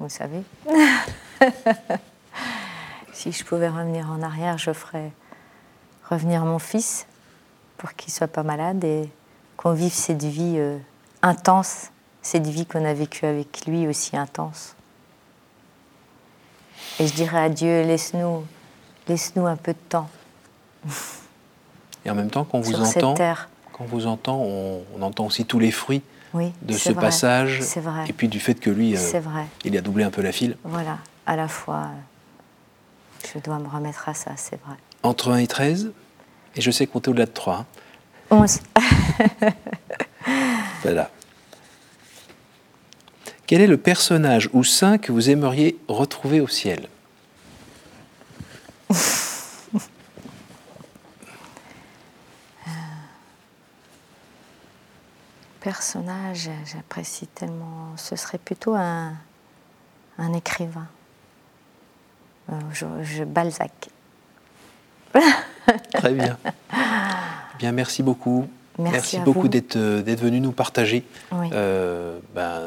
Vous 0.00 0.08
savez. 0.08 0.42
si 3.12 3.30
je 3.30 3.44
pouvais 3.44 3.68
revenir 3.68 4.10
en 4.10 4.20
arrière, 4.20 4.58
je 4.58 4.72
ferais 4.72 5.12
revenir 6.10 6.44
mon 6.44 6.58
fils 6.58 7.06
pour 7.76 7.94
qu'il 7.94 8.12
soit 8.12 8.26
pas 8.26 8.42
malade 8.42 8.82
et 8.82 9.08
qu'on 9.56 9.74
vive 9.74 9.92
cette 9.92 10.24
vie 10.24 10.56
euh, 10.56 10.76
intense, 11.22 11.92
cette 12.20 12.48
vie 12.48 12.66
qu'on 12.66 12.84
a 12.84 12.94
vécue 12.94 13.26
avec 13.26 13.64
lui 13.66 13.86
aussi 13.86 14.16
intense. 14.16 14.74
Et 17.00 17.06
je 17.06 17.14
dirais 17.14 17.40
à 17.40 17.48
Dieu, 17.48 17.82
laisse-nous, 17.82 18.44
laisse-nous 19.08 19.46
un 19.46 19.56
peu 19.56 19.72
de 19.72 19.78
temps. 19.88 20.08
Et 22.04 22.10
en 22.10 22.14
même 22.14 22.30
temps, 22.30 22.44
quand 22.44 22.60
vous 22.60 22.80
entend, 22.80 23.14
quand 23.72 23.84
vous 23.84 24.06
entend, 24.06 24.36
on, 24.40 24.82
on 24.96 25.02
entend 25.02 25.26
aussi 25.26 25.44
tous 25.44 25.58
les 25.58 25.70
fruits 25.70 26.02
de 26.34 26.72
ce 26.72 26.92
passage. 26.92 27.62
Et 28.08 28.12
puis 28.12 28.28
du 28.28 28.40
fait 28.40 28.54
que 28.54 28.70
lui, 28.70 28.96
euh, 28.96 29.20
il 29.64 29.76
a 29.76 29.80
doublé 29.80 30.04
un 30.04 30.10
peu 30.10 30.22
la 30.22 30.32
file. 30.32 30.56
Voilà, 30.64 30.98
à 31.26 31.36
la 31.36 31.48
fois, 31.48 31.88
je 33.32 33.38
dois 33.38 33.58
me 33.58 33.68
remettre 33.68 34.08
à 34.08 34.14
ça, 34.14 34.32
c'est 34.36 34.60
vrai. 34.62 34.76
Entre 35.02 35.30
1 35.32 35.38
et 35.38 35.46
13, 35.46 35.92
et 36.56 36.60
je 36.60 36.70
sais 36.70 36.86
compter 36.86 37.10
au-delà 37.10 37.26
de 37.26 37.30
3. 37.30 37.64
11. 38.30 38.60
voilà. 40.82 41.10
Quel 43.48 43.60
est 43.60 43.66
le 43.66 43.78
personnage 43.78 44.48
ou 44.52 44.62
saint 44.62 44.98
que 44.98 45.10
vous 45.10 45.30
aimeriez 45.30 45.76
retrouver 45.88 46.40
au 46.40 46.46
ciel 46.46 46.86
personnage, 55.60 56.48
j'apprécie 56.64 57.26
tellement. 57.26 57.92
Ce 57.96 58.16
serait 58.16 58.38
plutôt 58.38 58.74
un, 58.74 59.12
un 60.16 60.32
écrivain. 60.32 60.86
Euh, 62.50 62.54
je, 63.02 63.24
Balzac. 63.24 63.88
Très 65.92 66.12
bien. 66.14 66.38
Bien, 67.58 67.72
merci 67.72 68.02
beaucoup. 68.02 68.48
Merci, 68.78 69.18
beaucoup 69.18 69.48
d'être 69.48 69.76
euh, 69.76 70.02
d'être 70.02 70.20
venu 70.20 70.40
nous 70.40 70.52
partager. 70.52 71.04
Euh, 71.34 72.18
ben, 72.34 72.62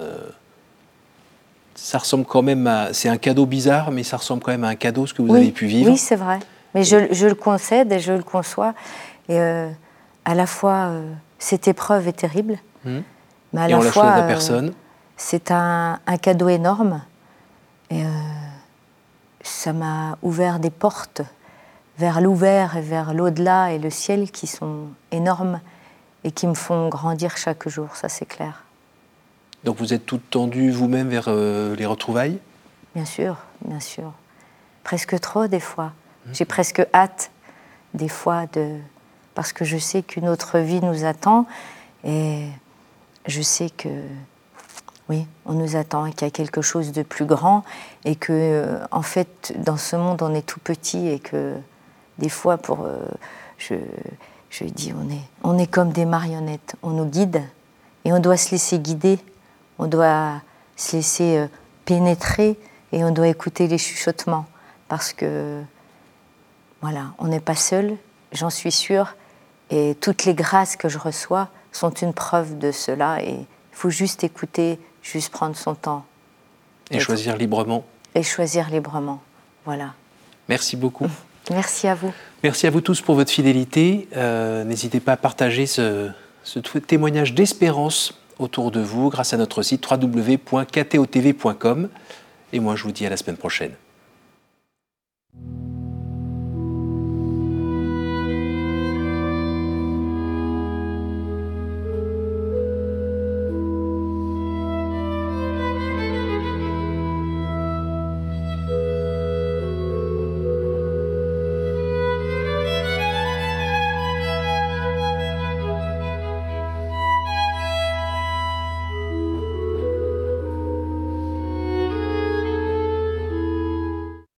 ça 1.83 1.97
ressemble 1.97 2.25
quand 2.25 2.41
même 2.41 2.67
à. 2.67 2.93
C'est 2.93 3.09
un 3.09 3.17
cadeau 3.17 3.45
bizarre, 3.45 3.91
mais 3.91 4.03
ça 4.03 4.17
ressemble 4.17 4.43
quand 4.43 4.51
même 4.51 4.63
à 4.63 4.69
un 4.69 4.75
cadeau 4.75 5.07
ce 5.07 5.13
que 5.13 5.21
vous 5.21 5.33
avez 5.33 5.51
pu 5.51 5.65
vivre. 5.65 5.91
Oui, 5.91 5.97
c'est 5.97 6.15
vrai. 6.15 6.39
Mais 6.73 6.83
je, 6.83 7.11
je, 7.11 7.27
le 7.27 7.35
concède 7.35 7.91
et 7.91 7.99
je 7.99 8.13
le 8.13 8.23
conçois. 8.23 8.73
Et 9.27 9.39
à 9.39 10.35
la 10.35 10.45
fois, 10.45 10.93
cette 11.39 11.67
épreuve 11.67 12.07
est 12.07 12.13
terrible. 12.13 12.57
Hmm. 12.85 13.01
Mais 13.53 13.61
à 13.61 13.67
la 13.67 13.81
fois, 13.81 14.17
euh, 14.17 14.27
personne. 14.27 14.73
C'est 15.17 15.51
un, 15.51 15.99
cadeau 16.21 16.47
énorme. 16.47 17.01
Et 17.89 18.03
euh, 18.03 18.09
ça 19.41 19.73
m'a 19.73 20.17
ouvert 20.21 20.59
des 20.59 20.69
portes 20.69 21.21
vers 21.97 22.21
l'ouvert 22.21 22.77
et 22.77 22.81
vers 22.81 23.13
l'au-delà 23.13 23.73
et 23.73 23.79
le 23.79 23.89
ciel 23.89 24.31
qui 24.31 24.47
sont 24.47 24.87
énormes 25.11 25.59
et 26.23 26.31
qui 26.31 26.47
me 26.47 26.53
font 26.53 26.87
grandir 26.89 27.37
chaque 27.37 27.67
jour, 27.67 27.95
ça 27.95 28.07
c'est 28.07 28.25
clair. 28.25 28.63
Donc 29.63 29.77
vous 29.77 29.93
êtes 29.93 30.05
toute 30.05 30.29
tendue 30.29 30.71
vous-même 30.71 31.09
vers 31.09 31.25
euh, 31.27 31.75
les 31.75 31.85
retrouvailles 31.85 32.39
Bien 32.95 33.05
sûr, 33.05 33.37
bien 33.65 33.79
sûr. 33.79 34.11
Presque 34.83 35.19
trop 35.19 35.47
des 35.47 35.59
fois. 35.59 35.93
Hmm. 36.25 36.33
J'ai 36.33 36.45
presque 36.45 36.85
hâte 36.93 37.31
des 37.93 38.09
fois 38.09 38.47
de... 38.53 38.77
parce 39.35 39.53
que 39.53 39.65
je 39.65 39.77
sais 39.77 40.01
qu'une 40.01 40.27
autre 40.27 40.59
vie 40.59 40.81
nous 40.81 41.05
attend 41.05 41.45
et 42.03 42.47
je 43.27 43.41
sais 43.41 43.69
que 43.69 43.89
oui, 45.09 45.27
on 45.45 45.53
nous 45.53 45.75
attend, 45.75 46.09
qu'il 46.09 46.21
y 46.21 46.25
a 46.25 46.31
quelque 46.31 46.61
chose 46.61 46.93
de 46.93 47.03
plus 47.03 47.25
grand 47.25 47.63
et 48.05 48.15
que, 48.15 48.31
euh, 48.31 48.79
en 48.91 49.01
fait, 49.01 49.53
dans 49.57 49.75
ce 49.75 49.97
monde, 49.97 50.21
on 50.21 50.33
est 50.33 50.45
tout 50.45 50.61
petit 50.61 51.09
et 51.09 51.19
que 51.19 51.55
des 52.17 52.29
fois, 52.29 52.57
pour, 52.57 52.85
euh, 52.85 52.99
je, 53.57 53.75
je 54.49 54.63
dis, 54.63 54.93
on 54.93 55.09
est, 55.09 55.21
on 55.43 55.57
est 55.57 55.67
comme 55.67 55.91
des 55.91 56.05
marionnettes. 56.05 56.75
On 56.81 56.91
nous 56.91 57.05
guide 57.05 57.41
et 58.05 58.13
on 58.13 58.19
doit 58.19 58.37
se 58.37 58.51
laisser 58.51 58.79
guider, 58.79 59.19
on 59.81 59.87
doit 59.87 60.41
se 60.77 60.95
laisser 60.95 61.37
euh, 61.37 61.47
pénétrer 61.85 62.57
et 62.93 63.03
on 63.03 63.11
doit 63.11 63.27
écouter 63.27 63.67
les 63.67 63.79
chuchotements 63.79 64.45
parce 64.87 65.11
que, 65.11 65.61
voilà, 66.81 67.13
on 67.17 67.27
n'est 67.27 67.39
pas 67.39 67.55
seul, 67.55 67.97
j'en 68.31 68.49
suis 68.49 68.71
sûre, 68.71 69.15
et 69.69 69.95
toutes 69.99 70.25
les 70.25 70.33
grâces 70.33 70.75
que 70.75 70.87
je 70.87 70.97
reçois, 70.97 71.49
sont 71.71 71.91
une 71.91 72.13
preuve 72.13 72.57
de 72.57 72.71
cela 72.71 73.23
et 73.23 73.31
il 73.31 73.47
faut 73.71 73.89
juste 73.89 74.23
écouter, 74.23 74.79
juste 75.01 75.29
prendre 75.29 75.55
son 75.55 75.73
temps. 75.73 76.05
Et, 76.91 76.99
choisir 76.99 77.37
librement. 77.37 77.85
Et 78.13 78.23
choisir 78.23 78.69
librement, 78.69 79.21
voilà. 79.65 79.93
Merci 80.47 80.75
beaucoup. 80.75 81.07
Merci 81.49 81.87
à 81.87 81.95
vous. 81.95 82.13
Merci 82.43 82.67
à 82.67 82.69
vous 82.69 82.81
tous 82.81 83.01
pour 83.01 83.15
votre 83.15 83.31
fidélité. 83.31 84.07
Euh, 84.15 84.63
n'hésitez 84.63 84.99
pas 84.99 85.13
à 85.13 85.17
partager 85.17 85.65
ce, 85.65 86.11
ce 86.43 86.59
témoignage 86.59 87.33
d'espérance 87.33 88.20
autour 88.41 88.71
de 88.71 88.81
vous 88.81 89.09
grâce 89.09 89.33
à 89.33 89.37
notre 89.37 89.61
site 89.61 89.87
www.ktotv.com. 89.89 91.89
Et 92.53 92.59
moi, 92.59 92.75
je 92.75 92.83
vous 92.83 92.91
dis 92.91 93.05
à 93.05 93.09
la 93.09 93.17
semaine 93.17 93.37
prochaine. 93.37 93.71